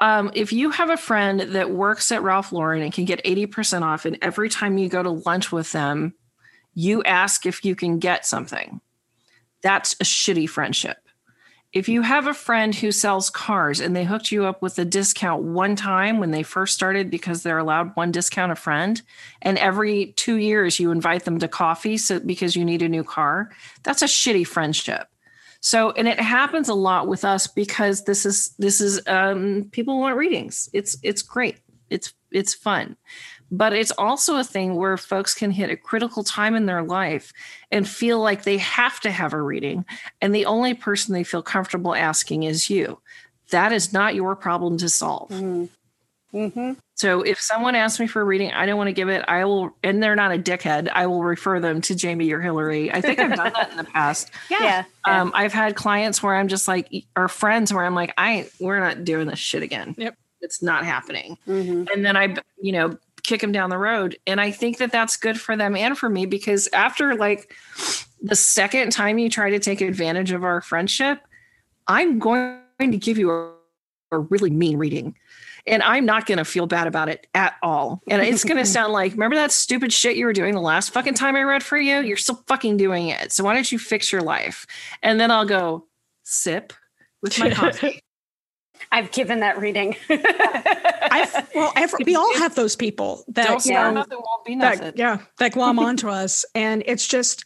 um, 0.00 0.30
if 0.34 0.52
you 0.52 0.70
have 0.70 0.90
a 0.90 0.96
friend 0.96 1.40
that 1.40 1.70
works 1.70 2.10
at 2.12 2.22
Ralph 2.22 2.50
Lauren 2.50 2.82
and 2.82 2.92
can 2.92 3.04
get 3.04 3.22
80% 3.24 3.82
off, 3.82 4.04
and 4.04 4.18
every 4.22 4.48
time 4.48 4.78
you 4.78 4.88
go 4.88 5.02
to 5.02 5.10
lunch 5.10 5.52
with 5.52 5.70
them, 5.72 6.14
you 6.74 7.02
ask 7.04 7.46
if 7.46 7.64
you 7.64 7.74
can 7.74 7.98
get 7.98 8.26
something 8.26 8.80
that's 9.66 9.94
a 9.94 10.04
shitty 10.04 10.48
friendship. 10.48 10.98
If 11.72 11.88
you 11.88 12.02
have 12.02 12.28
a 12.28 12.34
friend 12.34 12.72
who 12.72 12.92
sells 12.92 13.30
cars 13.30 13.80
and 13.80 13.96
they 13.96 14.04
hooked 14.04 14.30
you 14.30 14.46
up 14.46 14.62
with 14.62 14.78
a 14.78 14.84
discount 14.84 15.42
one 15.42 15.74
time 15.74 16.20
when 16.20 16.30
they 16.30 16.44
first 16.44 16.72
started 16.72 17.10
because 17.10 17.42
they're 17.42 17.58
allowed 17.58 17.96
one 17.96 18.12
discount 18.12 18.52
a 18.52 18.54
friend, 18.54 19.02
and 19.42 19.58
every 19.58 20.12
two 20.16 20.36
years 20.36 20.78
you 20.78 20.92
invite 20.92 21.24
them 21.24 21.40
to 21.40 21.48
coffee 21.48 21.96
so 21.96 22.20
because 22.20 22.54
you 22.54 22.64
need 22.64 22.80
a 22.80 22.88
new 22.88 23.02
car, 23.02 23.50
that's 23.82 24.02
a 24.02 24.06
shitty 24.06 24.46
friendship. 24.46 25.08
So, 25.58 25.90
and 25.90 26.06
it 26.06 26.20
happens 26.20 26.68
a 26.68 26.74
lot 26.74 27.08
with 27.08 27.24
us 27.24 27.48
because 27.48 28.04
this 28.04 28.24
is 28.24 28.54
this 28.60 28.80
is 28.80 29.00
um, 29.08 29.68
people 29.72 29.98
want 29.98 30.16
readings. 30.16 30.70
It's 30.72 30.96
it's 31.02 31.22
great. 31.22 31.58
It's 31.90 32.14
it's 32.30 32.54
fun 32.54 32.96
but 33.50 33.72
it's 33.72 33.92
also 33.92 34.36
a 34.36 34.44
thing 34.44 34.74
where 34.74 34.96
folks 34.96 35.34
can 35.34 35.50
hit 35.50 35.70
a 35.70 35.76
critical 35.76 36.24
time 36.24 36.54
in 36.54 36.66
their 36.66 36.82
life 36.82 37.32
and 37.70 37.88
feel 37.88 38.20
like 38.20 38.42
they 38.42 38.58
have 38.58 39.00
to 39.00 39.10
have 39.10 39.32
a 39.32 39.40
reading 39.40 39.84
and 40.20 40.34
the 40.34 40.46
only 40.46 40.74
person 40.74 41.14
they 41.14 41.24
feel 41.24 41.42
comfortable 41.42 41.94
asking 41.94 42.42
is 42.42 42.68
you. 42.70 43.00
That 43.50 43.72
is 43.72 43.92
not 43.92 44.14
your 44.16 44.34
problem 44.34 44.76
to 44.78 44.88
solve. 44.88 45.30
Mm-hmm. 45.30 45.66
Mm-hmm. 46.34 46.72
so 46.96 47.22
if 47.22 47.40
someone 47.40 47.74
asks 47.74 47.98
me 47.98 48.06
for 48.06 48.20
a 48.20 48.24
reading 48.24 48.50
i 48.50 48.66
don't 48.66 48.76
want 48.76 48.88
to 48.88 48.92
give 48.92 49.08
it. 49.08 49.24
I 49.26 49.44
will 49.46 49.74
and 49.82 50.02
they're 50.02 50.16
not 50.16 50.34
a 50.34 50.38
dickhead 50.38 50.88
i 50.92 51.06
will 51.06 51.22
refer 51.22 51.60
them 51.60 51.80
to 51.82 51.94
jamie 51.94 52.30
or 52.32 52.40
hillary. 52.40 52.92
I 52.92 53.00
think 53.00 53.20
i've 53.20 53.34
done 53.36 53.52
that 53.54 53.70
in 53.70 53.76
the 53.78 53.84
past. 53.84 54.30
Yeah, 54.50 54.58
yeah. 55.06 55.20
Um, 55.20 55.30
i've 55.34 55.54
had 55.54 55.76
clients 55.76 56.22
where 56.22 56.34
i'm 56.34 56.48
just 56.48 56.68
like 56.68 56.92
or 57.16 57.28
friends 57.28 57.72
where 57.72 57.86
i'm 57.86 57.94
like 57.94 58.12
i 58.18 58.50
we're 58.60 58.80
not 58.80 59.04
doing 59.04 59.28
this 59.28 59.38
shit 59.38 59.62
again. 59.62 59.94
Yep. 59.96 60.14
It's 60.42 60.62
not 60.62 60.84
happening. 60.84 61.38
Mm-hmm. 61.48 61.84
and 61.94 62.04
then 62.04 62.16
i 62.16 62.34
you 62.60 62.72
know 62.72 62.98
kick 63.26 63.40
them 63.40 63.52
down 63.52 63.70
the 63.70 63.78
road. 63.78 64.16
And 64.26 64.40
I 64.40 64.50
think 64.50 64.78
that 64.78 64.92
that's 64.92 65.16
good 65.16 65.40
for 65.40 65.56
them 65.56 65.76
and 65.76 65.98
for 65.98 66.08
me 66.08 66.26
because 66.26 66.68
after 66.72 67.14
like 67.14 67.52
the 68.22 68.36
second 68.36 68.92
time 68.92 69.18
you 69.18 69.28
try 69.28 69.50
to 69.50 69.58
take 69.58 69.80
advantage 69.80 70.30
of 70.30 70.44
our 70.44 70.60
friendship, 70.60 71.20
I'm 71.88 72.18
going 72.18 72.60
to 72.80 72.96
give 72.96 73.18
you 73.18 73.30
a, 73.30 73.52
a 74.12 74.18
really 74.18 74.50
mean 74.50 74.76
reading. 74.78 75.16
And 75.66 75.82
I'm 75.82 76.06
not 76.06 76.26
going 76.26 76.38
to 76.38 76.44
feel 76.44 76.68
bad 76.68 76.86
about 76.86 77.08
it 77.08 77.26
at 77.34 77.56
all. 77.60 78.00
And 78.06 78.22
it's 78.22 78.44
going 78.44 78.56
to 78.64 78.64
sound 78.64 78.92
like, 78.92 79.12
remember 79.12 79.34
that 79.36 79.50
stupid 79.50 79.92
shit 79.92 80.16
you 80.16 80.24
were 80.24 80.32
doing 80.32 80.54
the 80.54 80.60
last 80.60 80.92
fucking 80.92 81.14
time 81.14 81.34
I 81.34 81.42
read 81.42 81.64
for 81.64 81.76
you? 81.76 82.00
You're 82.02 82.16
still 82.16 82.42
fucking 82.46 82.76
doing 82.76 83.08
it. 83.08 83.32
So 83.32 83.42
why 83.42 83.54
don't 83.54 83.70
you 83.70 83.78
fix 83.78 84.12
your 84.12 84.22
life? 84.22 84.66
And 85.02 85.18
then 85.18 85.32
I'll 85.32 85.44
go 85.44 85.86
sip 86.22 86.72
with 87.20 87.38
my 87.40 87.50
coffee. 87.54 88.00
I've 88.92 89.10
given 89.12 89.40
that 89.40 89.58
reading. 89.58 89.96
I've, 90.10 91.48
well, 91.54 91.72
every, 91.76 92.04
we 92.04 92.14
all 92.14 92.34
have 92.38 92.54
those 92.54 92.76
people 92.76 93.24
that, 93.28 93.64
yeah, 93.66 93.90
nothing 93.90 94.18
won't 94.18 94.44
be 94.44 94.56
nothing. 94.56 94.80
That, 94.80 94.98
yeah, 94.98 95.18
that 95.38 95.52
glom 95.52 95.78
onto 95.78 96.08
us, 96.08 96.44
and 96.54 96.82
it's 96.86 97.06
just, 97.06 97.44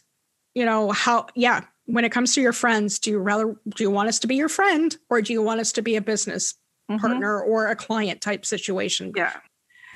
you 0.53 0.65
know, 0.65 0.91
how, 0.91 1.27
yeah. 1.35 1.61
When 1.85 2.05
it 2.05 2.11
comes 2.11 2.35
to 2.35 2.41
your 2.41 2.53
friends, 2.53 2.99
do 2.99 3.09
you 3.09 3.19
rather 3.19 3.57
do 3.75 3.83
you 3.83 3.91
want 3.91 4.07
us 4.07 4.19
to 4.19 4.27
be 4.27 4.35
your 4.35 4.47
friend 4.47 4.95
or 5.09 5.21
do 5.21 5.33
you 5.33 5.41
want 5.41 5.59
us 5.59 5.73
to 5.73 5.81
be 5.81 5.97
a 5.97 6.01
business 6.01 6.53
mm-hmm. 6.89 7.01
partner 7.01 7.41
or 7.41 7.67
a 7.67 7.75
client 7.75 8.21
type 8.21 8.45
situation? 8.45 9.11
Yeah, 9.13 9.33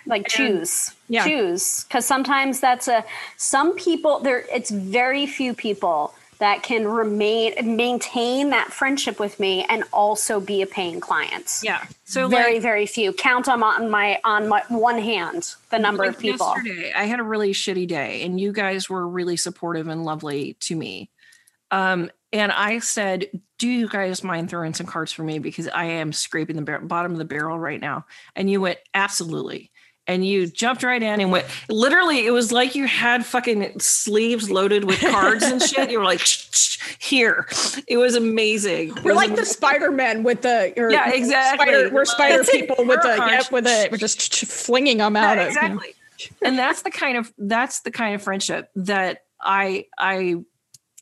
like 0.05 0.27
choose 0.27 0.91
yeah. 1.07 1.25
choose 1.25 1.83
because 1.83 2.05
sometimes 2.05 2.59
that's 2.59 2.87
a 2.87 3.03
some 3.37 3.75
people 3.75 4.19
there 4.19 4.45
it's 4.51 4.69
very 4.69 5.25
few 5.25 5.53
people 5.53 6.13
that 6.45 6.61
can 6.61 6.87
remain 6.87 7.75
maintain 7.75 8.51
that 8.51 8.71
friendship 8.71 9.19
with 9.19 9.39
me 9.39 9.65
and 9.67 9.83
also 9.91 10.39
be 10.39 10.61
a 10.61 10.67
paying 10.67 10.99
client. 10.99 11.51
Yeah. 11.63 11.83
So 12.03 12.27
very 12.27 12.53
like, 12.53 12.61
very 12.61 12.85
few. 12.85 13.13
Count 13.13 13.49
on 13.49 13.59
my 13.59 13.67
on 13.67 13.89
my 13.89 14.19
on 14.23 14.47
my 14.47 14.61
one 14.67 14.99
hand 14.99 15.55
the 15.71 15.79
number 15.79 16.05
like 16.05 16.11
of 16.13 16.19
people. 16.19 16.53
Yesterday, 16.55 16.93
I 16.95 17.05
had 17.05 17.19
a 17.19 17.23
really 17.23 17.51
shitty 17.51 17.87
day, 17.87 18.21
and 18.21 18.39
you 18.39 18.51
guys 18.53 18.87
were 18.87 19.07
really 19.07 19.37
supportive 19.37 19.87
and 19.87 20.05
lovely 20.05 20.53
to 20.59 20.75
me. 20.75 21.09
Um, 21.71 22.11
and 22.31 22.51
I 22.51 22.77
said, 22.77 23.25
"Do 23.57 23.67
you 23.67 23.89
guys 23.89 24.23
mind 24.23 24.51
throwing 24.51 24.75
some 24.75 24.85
cards 24.85 25.11
for 25.11 25.23
me 25.23 25.39
because 25.39 25.67
I 25.67 25.85
am 25.85 26.13
scraping 26.13 26.57
the 26.57 26.61
bar- 26.61 26.81
bottom 26.81 27.11
of 27.13 27.17
the 27.17 27.25
barrel 27.25 27.57
right 27.57 27.81
now?" 27.81 28.05
And 28.35 28.51
you 28.51 28.61
went, 28.61 28.77
"Absolutely." 28.93 29.71
And 30.07 30.25
you 30.25 30.47
jumped 30.47 30.83
right 30.83 31.01
in 31.01 31.19
and 31.19 31.31
went 31.31 31.45
literally 31.69 32.25
it 32.25 32.31
was 32.31 32.51
like 32.51 32.75
you 32.75 32.85
had 32.85 33.25
fucking 33.25 33.79
sleeves 33.79 34.49
loaded 34.49 34.85
with 34.85 34.99
cards 34.99 35.43
and 35.43 35.61
shit. 35.61 35.89
You 35.91 35.99
were 35.99 36.05
like 36.05 36.21
here. 36.99 37.47
It 37.87 37.97
was 37.97 38.15
amazing. 38.15 38.93
We're 39.03 39.13
like 39.13 39.29
amazing. 39.29 39.35
the 39.35 39.45
spider-man 39.45 40.23
with 40.23 40.41
the 40.41 40.73
yeah 40.75 41.11
exactly. 41.11 41.67
spider, 41.67 41.93
we're 41.93 42.05
spider 42.05 42.43
people 42.43 42.85
with 42.85 43.01
the 43.01 43.15
yeah, 43.17 43.43
with 43.51 43.67
a 43.67 43.89
we're 43.91 43.97
just 43.97 44.45
flinging 44.45 44.97
them 44.97 45.15
out 45.15 45.37
yeah, 45.37 45.47
exactly. 45.47 45.95
You 46.19 46.27
know. 46.41 46.47
and 46.49 46.59
that's 46.59 46.81
the 46.83 46.91
kind 46.91 47.17
of 47.17 47.33
that's 47.37 47.81
the 47.81 47.91
kind 47.91 48.15
of 48.15 48.21
friendship 48.21 48.69
that 48.75 49.23
i 49.41 49.85
i 49.97 50.35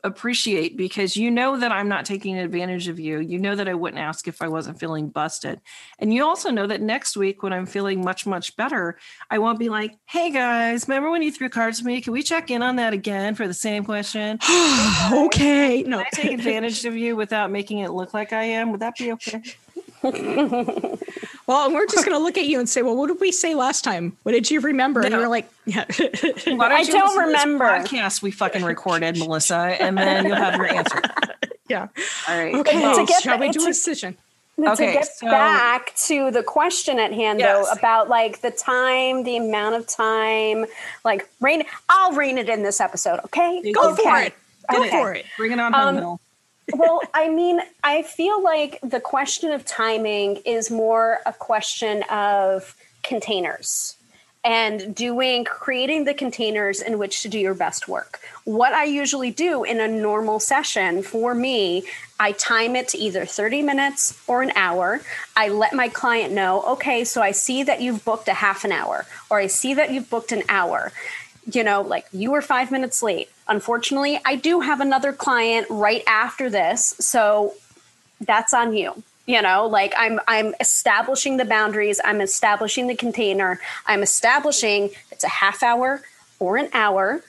appreciate 0.03 0.75
because 0.75 1.15
you 1.15 1.31
know 1.31 1.57
that 1.57 1.71
I'm 1.71 1.87
not 1.87 2.05
taking 2.05 2.37
advantage 2.37 2.87
of 2.87 2.99
you. 2.99 3.19
You 3.19 3.39
know 3.39 3.55
that 3.55 3.69
I 3.69 3.73
wouldn't 3.73 4.01
ask 4.01 4.27
if 4.27 4.41
I 4.41 4.47
wasn't 4.47 4.79
feeling 4.79 5.09
busted. 5.09 5.61
And 5.99 6.13
you 6.13 6.25
also 6.25 6.51
know 6.51 6.67
that 6.67 6.81
next 6.81 7.15
week 7.15 7.41
when 7.41 7.53
I'm 7.53 7.65
feeling 7.65 8.03
much, 8.03 8.25
much 8.25 8.55
better, 8.55 8.97
I 9.29 9.39
won't 9.39 9.59
be 9.59 9.69
like, 9.69 9.97
hey 10.05 10.31
guys, 10.31 10.87
remember 10.87 11.09
when 11.09 11.23
you 11.23 11.31
threw 11.31 11.49
cards 11.49 11.79
to 11.79 11.85
me? 11.85 12.01
Can 12.01 12.13
we 12.13 12.21
check 12.21 12.51
in 12.51 12.61
on 12.61 12.75
that 12.75 12.93
again 12.93 13.35
for 13.35 13.47
the 13.47 13.53
same 13.53 13.85
question? 13.85 14.39
okay. 15.11 15.83
No. 15.83 15.97
Can 15.97 16.05
I 16.05 16.09
take 16.11 16.31
advantage 16.33 16.85
of 16.85 16.95
you 16.95 17.15
without 17.15 17.51
making 17.51 17.79
it 17.79 17.91
look 17.91 18.13
like 18.13 18.33
I 18.33 18.43
am? 18.43 18.71
Would 18.71 18.81
that 18.81 18.97
be 18.97 19.11
okay? 19.13 19.41
well, 21.47 21.71
we're 21.71 21.85
just 21.85 22.05
going 22.05 22.17
to 22.17 22.21
look 22.21 22.37
at 22.37 22.45
you 22.45 22.59
and 22.59 22.67
say, 22.67 22.81
well, 22.81 22.95
what 22.95 23.07
did 23.07 23.21
we 23.21 23.31
say 23.31 23.55
last 23.55 23.83
time? 23.83 24.17
What 24.23 24.33
did 24.33 24.51
you 24.51 24.59
remember? 24.59 24.99
No. 24.99 25.05
And 25.05 25.15
you're 25.15 25.29
like, 25.29 25.49
yeah. 25.65 25.85
don't 25.85 26.61
I 26.61 26.83
don't 26.83 27.17
remember. 27.17 27.65
podcast 27.65 28.21
we 28.21 28.31
fucking 28.31 28.63
recorded, 28.63 29.17
Melissa, 29.17 29.55
and 29.55 29.97
then 29.97 30.25
you'll 30.25 30.35
have 30.35 30.55
your 30.55 30.67
answer. 30.67 31.01
yeah. 31.69 31.87
All 32.27 32.37
right. 32.37 32.53
Okay. 32.53 32.81
Well, 32.81 33.05
get 33.05 33.23
shall 33.23 33.39
we 33.39 33.49
do 33.49 33.63
a 33.63 33.67
decision? 33.67 34.17
Okay, 34.59 34.87
to 34.87 34.93
get 34.93 35.07
so, 35.07 35.27
back 35.27 35.95
to 35.95 36.29
the 36.29 36.43
question 36.43 36.99
at 36.99 37.11
hand 37.11 37.39
yes. 37.39 37.65
though 37.65 37.71
about 37.71 38.07
like 38.07 38.41
the 38.41 38.51
time 38.51 39.23
the 39.23 39.37
amount 39.37 39.73
of 39.73 39.87
time 39.87 40.67
like 41.03 41.27
rain 41.41 41.63
i'll 41.89 42.11
rein 42.11 42.37
it 42.37 42.47
in 42.47 42.61
this 42.61 42.79
episode 42.79 43.19
okay 43.25 43.71
go 43.71 43.93
okay. 43.93 44.03
for 44.03 44.19
it 44.19 44.33
go 44.71 44.81
okay. 44.81 44.89
for 44.91 45.13
it 45.15 45.25
bring 45.37 45.53
it 45.53 45.59
on 45.59 45.73
home 45.73 45.97
um, 45.97 46.19
well, 46.71 47.01
I 47.13 47.29
mean, 47.29 47.59
I 47.83 48.03
feel 48.03 48.41
like 48.41 48.79
the 48.81 48.99
question 48.99 49.51
of 49.51 49.65
timing 49.65 50.37
is 50.45 50.71
more 50.71 51.19
a 51.25 51.33
question 51.33 52.03
of 52.03 52.75
containers 53.03 53.97
and 54.45 54.93
doing 54.93 55.45
creating 55.45 56.03
the 56.03 56.13
containers 56.13 56.81
in 56.81 56.97
which 56.97 57.21
to 57.21 57.29
do 57.29 57.39
your 57.39 57.53
best 57.53 57.87
work. 57.87 58.19
What 58.43 58.73
I 58.73 58.83
usually 58.83 59.31
do 59.31 59.63
in 59.63 59.79
a 59.79 59.87
normal 59.87 60.39
session 60.39 61.01
for 61.01 61.33
me, 61.33 61.83
I 62.19 62.33
time 62.33 62.75
it 62.75 62.89
to 62.89 62.97
either 62.97 63.25
30 63.25 63.61
minutes 63.61 64.21
or 64.27 64.41
an 64.41 64.51
hour. 64.55 65.01
I 65.37 65.47
let 65.47 65.73
my 65.73 65.87
client 65.87 66.33
know, 66.33 66.61
okay, 66.63 67.05
so 67.05 67.21
I 67.21 67.31
see 67.31 67.63
that 67.63 67.81
you've 67.81 68.03
booked 68.03 68.27
a 68.27 68.33
half 68.33 68.65
an 68.65 68.73
hour, 68.73 69.05
or 69.29 69.39
I 69.39 69.47
see 69.47 69.73
that 69.75 69.91
you've 69.91 70.09
booked 70.09 70.33
an 70.33 70.43
hour 70.49 70.91
you 71.51 71.63
know, 71.63 71.81
like 71.81 72.05
you 72.11 72.31
were 72.31 72.41
five 72.41 72.71
minutes 72.71 73.03
late. 73.03 73.29
Unfortunately, 73.47 74.19
I 74.25 74.35
do 74.35 74.61
have 74.61 74.81
another 74.81 75.13
client 75.13 75.67
right 75.69 76.03
after 76.07 76.49
this. 76.49 76.95
So 76.99 77.53
that's 78.21 78.53
on 78.53 78.73
you. 78.73 79.03
You 79.25 79.41
know, 79.41 79.67
like 79.67 79.93
I'm 79.95 80.19
I'm 80.27 80.53
establishing 80.59 81.37
the 81.37 81.45
boundaries, 81.45 82.01
I'm 82.03 82.19
establishing 82.19 82.87
the 82.87 82.95
container, 82.95 83.59
I'm 83.85 84.03
establishing 84.03 84.89
it's 85.11 85.23
a 85.23 85.29
half 85.29 85.63
hour, 85.63 86.01
or 86.43 86.57
an 86.57 86.67
hour. 86.73 87.23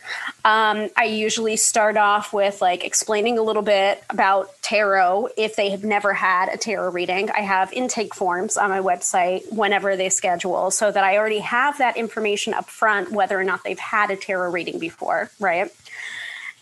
Um, 0.45 0.89
I 0.97 1.05
usually 1.05 1.57
start 1.57 1.97
off 1.97 2.33
with 2.33 2.61
like 2.61 2.85
explaining 2.85 3.39
a 3.39 3.43
little 3.43 3.63
bit 3.63 4.03
about 4.11 4.51
tarot 4.61 5.29
if 5.37 5.55
they 5.55 5.71
have 5.71 5.85
never 5.85 6.13
had 6.13 6.49
a 6.49 6.57
tarot 6.57 6.91
reading. 6.91 7.31
I 7.31 7.43
have 7.43 7.73
intake 7.73 8.13
forms 8.13 8.57
on 8.57 8.71
my 8.71 8.81
website 8.81 9.51
whenever 9.53 9.97
they 9.97 10.09
schedule 10.09 10.73
so 10.73 10.91
that 10.91 11.05
I 11.05 11.17
already 11.17 11.39
have 11.39 11.79
that 11.79 11.97
information 11.97 12.55
up 12.55 12.69
front 12.69 13.13
whether 13.13 13.39
or 13.39 13.45
not 13.45 13.63
they've 13.63 13.79
had 13.79 14.11
a 14.11 14.17
tarot 14.17 14.51
reading 14.51 14.81
before, 14.81 15.31
right? 15.39 15.71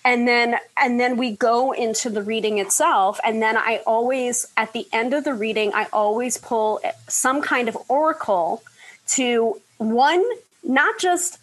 And 0.05 0.27
then 0.27 0.57
and 0.77 0.99
then 0.99 1.17
we 1.17 1.37
go 1.37 1.73
into 1.73 2.11
the 2.11 2.23
reading 2.23 2.59
itself 2.59 3.21
and 3.25 3.41
then 3.41 3.57
i 3.57 3.81
always 3.87 4.47
at 4.57 4.73
the 4.73 4.87
end 4.93 5.15
of 5.15 5.25
the 5.25 5.35
reading 5.35 5.73
i 5.75 5.87
always 5.93 6.39
pull 6.39 6.81
some 7.09 7.41
kind 7.41 7.69
of 7.69 7.77
oracle 7.89 8.63
to 9.07 9.61
one 9.79 10.25
not 10.65 10.99
just 10.99 11.39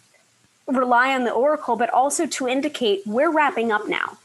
rely 0.66 1.14
on 1.14 1.24
the 1.24 1.32
oracle, 1.32 1.76
but 1.76 1.90
also 1.90 2.26
to 2.26 2.48
indicate 2.48 3.02
we're 3.06 3.30
wrapping 3.30 3.72
up 3.72 3.88
now. 3.88 4.18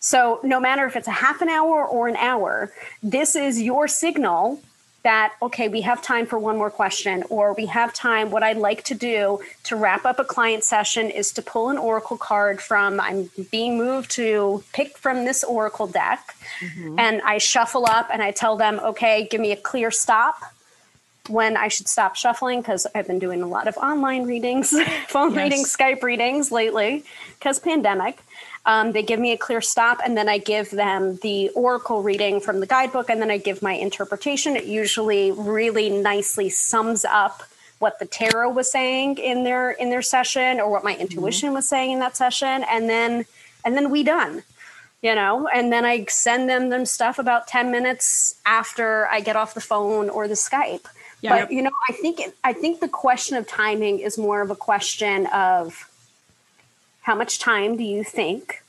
So, 0.00 0.40
no 0.42 0.60
matter 0.60 0.84
if 0.84 0.96
it's 0.96 1.08
a 1.08 1.12
half 1.12 1.40
an 1.40 1.48
hour 1.48 1.84
or 1.84 2.08
an 2.08 2.16
hour, 2.16 2.72
this 3.02 3.34
is 3.34 3.60
your 3.60 3.88
signal 3.88 4.60
that, 5.04 5.34
okay, 5.42 5.68
we 5.68 5.82
have 5.82 6.02
time 6.02 6.26
for 6.26 6.38
one 6.38 6.56
more 6.56 6.70
question, 6.70 7.24
or 7.28 7.52
we 7.52 7.66
have 7.66 7.92
time. 7.92 8.30
What 8.30 8.42
I'd 8.42 8.56
like 8.56 8.82
to 8.84 8.94
do 8.94 9.38
to 9.64 9.76
wrap 9.76 10.06
up 10.06 10.18
a 10.18 10.24
client 10.24 10.64
session 10.64 11.10
is 11.10 11.30
to 11.32 11.42
pull 11.42 11.68
an 11.68 11.76
oracle 11.76 12.16
card 12.16 12.60
from, 12.60 12.98
I'm 12.98 13.30
being 13.50 13.76
moved 13.76 14.10
to 14.12 14.64
pick 14.72 14.96
from 14.96 15.26
this 15.26 15.44
oracle 15.44 15.86
deck. 15.86 16.34
Mm-hmm. 16.60 16.98
And 16.98 17.20
I 17.22 17.36
shuffle 17.36 17.86
up 17.86 18.08
and 18.10 18.22
I 18.22 18.30
tell 18.30 18.56
them, 18.56 18.80
okay, 18.80 19.28
give 19.30 19.40
me 19.42 19.52
a 19.52 19.56
clear 19.56 19.90
stop 19.90 20.40
when 21.28 21.56
I 21.56 21.68
should 21.68 21.88
stop 21.88 22.16
shuffling 22.16 22.60
because 22.60 22.86
I've 22.94 23.06
been 23.06 23.18
doing 23.18 23.42
a 23.42 23.46
lot 23.46 23.68
of 23.68 23.76
online 23.76 24.24
readings, 24.24 24.70
phone 25.08 25.34
yes. 25.34 25.42
readings, 25.42 25.76
Skype 25.76 26.02
readings 26.02 26.50
lately 26.50 27.04
because 27.38 27.58
pandemic. 27.58 28.23
Um, 28.66 28.92
they 28.92 29.02
give 29.02 29.20
me 29.20 29.32
a 29.32 29.36
clear 29.36 29.60
stop, 29.60 30.00
and 30.04 30.16
then 30.16 30.28
I 30.28 30.38
give 30.38 30.70
them 30.70 31.16
the 31.16 31.50
oracle 31.50 32.02
reading 32.02 32.40
from 32.40 32.60
the 32.60 32.66
guidebook, 32.66 33.10
and 33.10 33.20
then 33.20 33.30
I 33.30 33.36
give 33.36 33.60
my 33.60 33.72
interpretation. 33.72 34.56
It 34.56 34.64
usually 34.64 35.32
really 35.32 35.90
nicely 35.90 36.48
sums 36.48 37.04
up 37.04 37.42
what 37.78 37.98
the 37.98 38.06
tarot 38.06 38.50
was 38.50 38.70
saying 38.70 39.18
in 39.18 39.44
their 39.44 39.72
in 39.72 39.90
their 39.90 40.02
session, 40.02 40.60
or 40.60 40.70
what 40.70 40.82
my 40.82 40.96
intuition 40.96 41.48
mm-hmm. 41.48 41.56
was 41.56 41.68
saying 41.68 41.92
in 41.92 41.98
that 41.98 42.16
session, 42.16 42.64
and 42.64 42.88
then 42.88 43.26
and 43.64 43.76
then 43.76 43.90
we 43.90 44.02
done 44.02 44.42
you 45.04 45.14
know 45.14 45.46
and 45.54 45.72
then 45.72 45.84
i 45.84 46.04
send 46.06 46.48
them 46.48 46.70
them 46.70 46.84
stuff 46.84 47.18
about 47.18 47.46
10 47.46 47.70
minutes 47.70 48.40
after 48.46 49.06
i 49.08 49.20
get 49.20 49.36
off 49.36 49.54
the 49.54 49.60
phone 49.60 50.08
or 50.08 50.26
the 50.26 50.34
skype 50.34 50.86
yeah. 51.20 51.42
but 51.42 51.52
you 51.52 51.62
know 51.62 51.70
i 51.88 51.92
think 51.92 52.18
it, 52.18 52.34
i 52.42 52.52
think 52.52 52.80
the 52.80 52.88
question 52.88 53.36
of 53.36 53.46
timing 53.46 54.00
is 54.00 54.18
more 54.18 54.40
of 54.40 54.50
a 54.50 54.56
question 54.56 55.26
of 55.26 55.88
how 57.04 57.14
much 57.14 57.38
time 57.38 57.76
do 57.76 57.84
you 57.84 58.04
think 58.04 58.62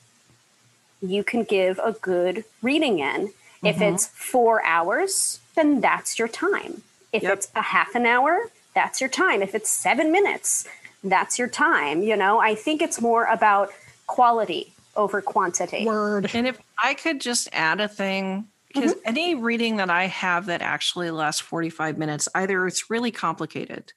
you 1.01 1.23
can 1.23 1.43
give 1.43 1.79
a 1.79 1.91
good 1.91 2.45
reading 2.61 2.99
in 2.99 3.27
mm-hmm. 3.27 3.67
if 3.67 3.81
it's 3.81 4.07
four 4.07 4.63
hours 4.63 5.39
then 5.55 5.81
that's 5.81 6.17
your 6.17 6.27
time 6.27 6.81
if 7.11 7.23
yep. 7.23 7.33
it's 7.33 7.47
a 7.55 7.61
half 7.61 7.95
an 7.95 8.05
hour 8.05 8.49
that's 8.73 9.01
your 9.01 9.09
time 9.09 9.41
if 9.41 9.53
it's 9.53 9.69
seven 9.69 10.11
minutes 10.11 10.67
that's 11.03 11.37
your 11.37 11.47
time 11.47 12.01
you 12.01 12.15
know 12.15 12.39
i 12.39 12.55
think 12.55 12.81
it's 12.81 13.01
more 13.01 13.25
about 13.25 13.69
quality 14.07 14.71
over 14.95 15.21
quantity. 15.21 15.85
Word. 15.85 16.29
And 16.33 16.47
if 16.47 16.59
I 16.81 16.93
could 16.93 17.21
just 17.21 17.49
add 17.51 17.81
a 17.81 17.87
thing, 17.87 18.47
because 18.67 18.93
mm-hmm. 18.93 19.07
any 19.07 19.35
reading 19.35 19.77
that 19.77 19.89
I 19.89 20.05
have 20.05 20.47
that 20.47 20.61
actually 20.61 21.11
lasts 21.11 21.41
45 21.41 21.97
minutes, 21.97 22.27
either 22.35 22.65
it's 22.67 22.89
really 22.89 23.11
complicated 23.11 23.93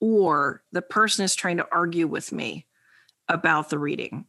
or 0.00 0.62
the 0.72 0.82
person 0.82 1.24
is 1.24 1.34
trying 1.34 1.56
to 1.56 1.66
argue 1.72 2.06
with 2.06 2.32
me 2.32 2.66
about 3.28 3.70
the 3.70 3.78
reading. 3.78 4.26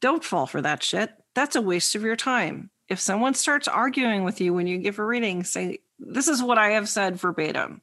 Don't 0.00 0.24
fall 0.24 0.46
for 0.46 0.60
that 0.62 0.82
shit. 0.82 1.10
That's 1.34 1.56
a 1.56 1.62
waste 1.62 1.94
of 1.94 2.02
your 2.02 2.16
time. 2.16 2.70
If 2.88 3.00
someone 3.00 3.34
starts 3.34 3.68
arguing 3.68 4.24
with 4.24 4.40
you 4.40 4.52
when 4.52 4.66
you 4.66 4.78
give 4.78 4.98
a 4.98 5.04
reading, 5.04 5.44
say, 5.44 5.78
This 5.98 6.28
is 6.28 6.42
what 6.42 6.58
I 6.58 6.70
have 6.70 6.88
said 6.88 7.16
verbatim. 7.16 7.80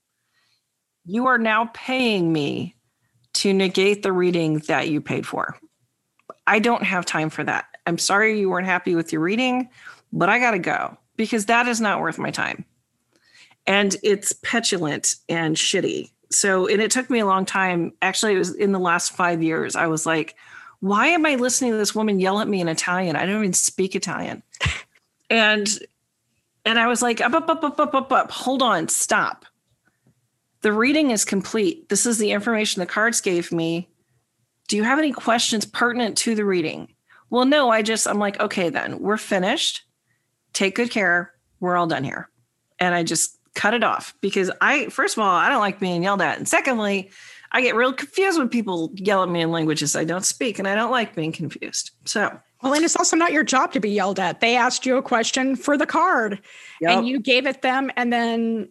You 1.05 1.27
are 1.27 1.37
now 1.37 1.69
paying 1.73 2.31
me 2.31 2.75
to 3.35 3.53
negate 3.53 4.03
the 4.03 4.11
reading 4.11 4.59
that 4.67 4.89
you 4.89 5.01
paid 5.01 5.25
for. 5.25 5.57
I 6.45 6.59
don't 6.59 6.83
have 6.83 7.05
time 7.05 7.29
for 7.29 7.43
that. 7.43 7.65
I'm 7.85 7.97
sorry 7.97 8.39
you 8.39 8.49
weren't 8.49 8.67
happy 8.67 8.95
with 8.95 9.13
your 9.13 9.21
reading, 9.21 9.69
but 10.11 10.29
I 10.29 10.39
got 10.39 10.51
to 10.51 10.59
go 10.59 10.97
because 11.15 11.45
that 11.45 11.67
is 11.67 11.79
not 11.79 12.01
worth 12.01 12.17
my 12.17 12.31
time. 12.31 12.65
And 13.65 13.95
it's 14.03 14.33
petulant 14.43 15.15
and 15.27 15.55
shitty. 15.55 16.11
So, 16.31 16.67
and 16.67 16.81
it 16.81 16.91
took 16.91 17.09
me 17.09 17.19
a 17.19 17.25
long 17.25 17.45
time. 17.45 17.93
Actually, 18.01 18.35
it 18.35 18.39
was 18.39 18.55
in 18.55 18.71
the 18.71 18.79
last 18.79 19.11
five 19.11 19.41
years. 19.41 19.75
I 19.75 19.87
was 19.87 20.05
like, 20.05 20.35
why 20.79 21.07
am 21.07 21.25
I 21.25 21.35
listening 21.35 21.71
to 21.71 21.77
this 21.77 21.95
woman 21.95 22.19
yell 22.19 22.39
at 22.39 22.47
me 22.47 22.61
in 22.61 22.67
Italian? 22.67 23.15
I 23.15 23.25
don't 23.25 23.39
even 23.39 23.53
speak 23.53 23.95
Italian. 23.95 24.43
and 25.29 25.67
and 26.65 26.77
I 26.77 26.87
was 26.87 27.01
like, 27.01 27.21
up, 27.21 27.33
up, 27.33 27.49
up, 27.49 27.63
up, 27.63 27.79
up, 27.79 27.95
up, 27.95 28.11
up. 28.11 28.31
Hold 28.31 28.61
on, 28.61 28.87
stop. 28.89 29.45
The 30.61 30.73
reading 30.73 31.11
is 31.11 31.25
complete. 31.25 31.89
This 31.89 32.05
is 32.05 32.17
the 32.17 32.31
information 32.31 32.79
the 32.79 32.85
cards 32.85 33.21
gave 33.21 33.51
me. 33.51 33.89
Do 34.67 34.77
you 34.77 34.83
have 34.83 34.99
any 34.99 35.11
questions 35.11 35.65
pertinent 35.65 36.17
to 36.19 36.35
the 36.35 36.45
reading? 36.45 36.93
Well, 37.29 37.45
no, 37.45 37.69
I 37.69 37.81
just, 37.81 38.07
I'm 38.07 38.19
like, 38.19 38.39
okay, 38.39 38.69
then 38.69 38.99
we're 38.99 39.17
finished. 39.17 39.83
Take 40.53 40.75
good 40.75 40.91
care. 40.91 41.31
We're 41.59 41.77
all 41.77 41.87
done 41.87 42.03
here. 42.03 42.29
And 42.77 42.93
I 42.93 43.03
just 43.03 43.38
cut 43.59 43.73
it 43.73 43.83
off 43.83 44.13
because 44.21 44.49
I, 44.61 44.87
first 44.87 45.17
of 45.17 45.21
all, 45.21 45.35
I 45.35 45.49
don't 45.49 45.59
like 45.59 45.81
being 45.81 46.01
yelled 46.01 46.21
at. 46.21 46.37
And 46.37 46.47
secondly, 46.47 47.11
I 47.51 47.61
get 47.61 47.75
real 47.75 47.91
confused 47.91 48.39
when 48.39 48.47
people 48.47 48.89
yell 48.95 49.21
at 49.21 49.27
me 49.27 49.41
in 49.41 49.51
languages 49.51 49.97
I 49.97 50.05
don't 50.05 50.25
speak, 50.25 50.59
and 50.59 50.67
I 50.67 50.75
don't 50.75 50.91
like 50.91 51.13
being 51.13 51.33
confused. 51.33 51.91
So, 52.05 52.39
well, 52.63 52.73
and 52.73 52.85
it's 52.85 52.95
also 52.95 53.17
not 53.17 53.33
your 53.33 53.43
job 53.43 53.73
to 53.73 53.81
be 53.81 53.89
yelled 53.89 54.17
at. 54.17 54.39
They 54.39 54.55
asked 54.55 54.85
you 54.85 54.95
a 54.95 55.01
question 55.01 55.57
for 55.57 55.77
the 55.77 55.85
card, 55.85 56.41
yep. 56.79 56.99
and 56.99 57.07
you 57.07 57.19
gave 57.19 57.45
it 57.45 57.61
them, 57.61 57.91
and 57.97 58.13
then, 58.13 58.69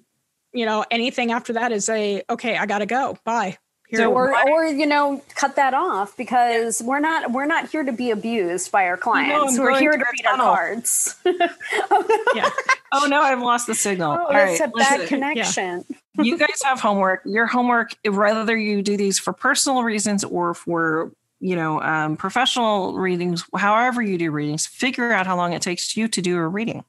you 0.54 0.64
know, 0.64 0.86
anything 0.90 1.32
after 1.32 1.52
that 1.52 1.70
is 1.70 1.90
a 1.90 2.22
okay. 2.30 2.56
I 2.56 2.64
got 2.64 2.78
to 2.78 2.86
go. 2.86 3.18
Bye. 3.24 3.58
So, 3.94 4.12
or, 4.12 4.34
or 4.50 4.66
you 4.66 4.86
know, 4.86 5.22
cut 5.34 5.56
that 5.56 5.72
off 5.72 6.14
because 6.16 6.82
we're 6.82 7.00
not 7.00 7.32
we're 7.32 7.46
not 7.46 7.70
here 7.70 7.84
to 7.84 7.92
be 7.92 8.10
abused 8.10 8.70
by 8.70 8.84
our 8.84 8.98
clients. 8.98 9.56
No, 9.56 9.62
we're 9.62 9.78
here 9.78 9.92
to 9.92 9.98
read 9.98 10.26
our 10.26 10.36
cards. 10.36 11.16
yeah. 11.24 12.50
Oh 12.92 13.06
no, 13.08 13.22
I've 13.22 13.40
lost 13.40 13.66
the 13.66 13.74
signal. 13.74 14.12
Oh, 14.12 14.26
All 14.26 14.30
right, 14.30 14.60
a 14.60 14.68
bad 14.68 15.08
connection. 15.08 15.86
Yeah. 15.88 16.22
you 16.22 16.36
guys 16.36 16.60
have 16.64 16.80
homework. 16.80 17.22
Your 17.24 17.46
homework, 17.46 17.92
whether 18.04 18.56
you 18.56 18.82
do 18.82 18.98
these 18.98 19.18
for 19.18 19.32
personal 19.32 19.82
reasons 19.82 20.22
or 20.22 20.52
for 20.52 21.10
you 21.40 21.56
know 21.56 21.80
um, 21.80 22.18
professional 22.18 22.92
readings, 22.98 23.42
however 23.56 24.02
you 24.02 24.18
do 24.18 24.30
readings, 24.30 24.66
figure 24.66 25.12
out 25.12 25.26
how 25.26 25.36
long 25.36 25.54
it 25.54 25.62
takes 25.62 25.96
you 25.96 26.08
to 26.08 26.20
do 26.20 26.36
a 26.36 26.46
reading. 26.46 26.84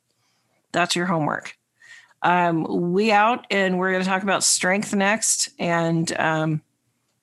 That's 0.74 0.98
your 0.98 1.06
homework. 1.06 1.56
Um, 2.22 2.92
we 2.92 3.14
out, 3.14 3.46
and 3.50 3.80
we're 3.80 3.92
going 3.92 4.04
to 4.04 4.10
talk 4.10 4.24
about 4.24 4.44
strength 4.44 4.94
next, 4.94 5.52
and 5.58 6.12
um, 6.20 6.62